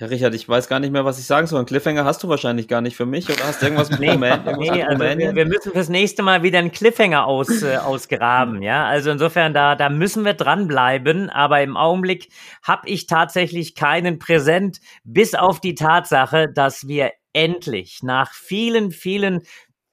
[0.00, 1.60] Ja, Richard, ich weiß gar nicht mehr, was ich sagen soll.
[1.60, 4.10] Ein Cliffhanger hast du wahrscheinlich gar nicht für mich oder hast du irgendwas mit nee,
[4.12, 4.58] Rumänien?
[4.58, 8.86] Nee, also wir, wir, müssen fürs nächste Mal wieder einen Cliffhanger aus, äh, ausgraben, ja.
[8.86, 12.30] Also insofern, da, da müssen wir dranbleiben, aber im Augenblick
[12.62, 19.42] habe ich tatsächlich keinen Präsent, bis auf die Tatsache, dass wir endlich nach vielen, vielen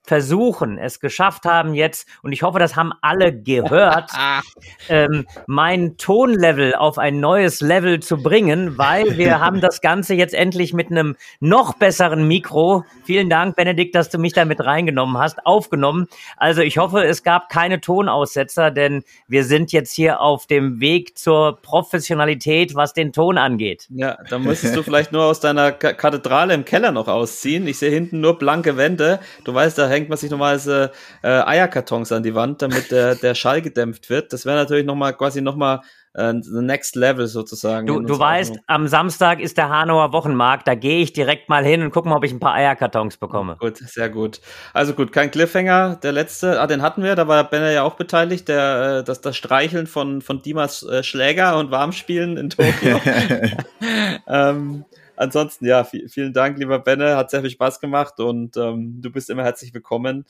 [0.08, 4.10] versuchen, es geschafft haben jetzt, und ich hoffe, das haben alle gehört,
[4.88, 10.34] ähm, mein Tonlevel auf ein neues Level zu bringen, weil wir haben das Ganze jetzt
[10.34, 15.18] endlich mit einem noch besseren Mikro, vielen Dank, Benedikt, dass du mich da mit reingenommen
[15.18, 16.08] hast, aufgenommen.
[16.36, 21.18] Also ich hoffe, es gab keine Tonaussetzer, denn wir sind jetzt hier auf dem Weg
[21.18, 23.86] zur Professionalität, was den Ton angeht.
[23.90, 27.66] Ja, da müsstest du vielleicht nur aus deiner Kathedrale im Keller noch ausziehen.
[27.66, 29.20] Ich sehe hinten nur blanke Wände.
[29.44, 30.92] Du weißt, da hängt man sich normalerweise
[31.22, 34.32] äh, Eierkartons an die Wand, damit der, der Schall gedämpft wird.
[34.32, 35.80] Das wäre natürlich nochmal quasi nochmal
[36.14, 37.86] äh, the next level sozusagen.
[37.86, 41.82] Du, du weißt, am Samstag ist der Hanauer Wochenmarkt, da gehe ich direkt mal hin
[41.82, 43.56] und gucke mal, ob ich ein paar Eierkartons bekomme.
[43.58, 44.40] Gut, sehr gut.
[44.72, 47.94] Also gut, kein Cliffhanger, der letzte, ah, den hatten wir, da war Benner ja auch
[47.94, 53.00] beteiligt, der, äh, das, das Streicheln von, von Dimas äh, Schläger und Warmspielen in Tokio.
[54.28, 54.84] ähm,
[55.18, 57.16] ansonsten, ja, vielen Dank, lieber Benne.
[57.16, 60.24] Hat sehr viel Spaß gemacht und ähm, du bist immer herzlich willkommen.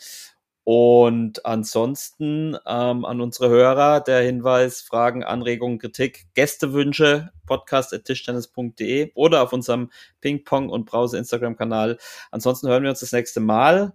[0.70, 9.54] Und ansonsten ähm, an unsere Hörer der Hinweis, Fragen, Anregungen, Kritik, Gästewünsche, podcast.tischtennis.de oder auf
[9.54, 9.90] unserem
[10.20, 11.96] Ping-Pong und Brause Instagram-Kanal.
[12.30, 13.94] Ansonsten hören wir uns das nächste Mal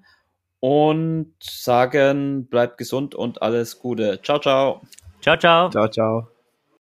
[0.60, 4.20] und sagen, bleibt gesund und alles Gute.
[4.24, 4.82] Ciao, ciao.
[5.22, 5.70] Ciao, ciao.
[5.70, 6.33] Ciao, ciao.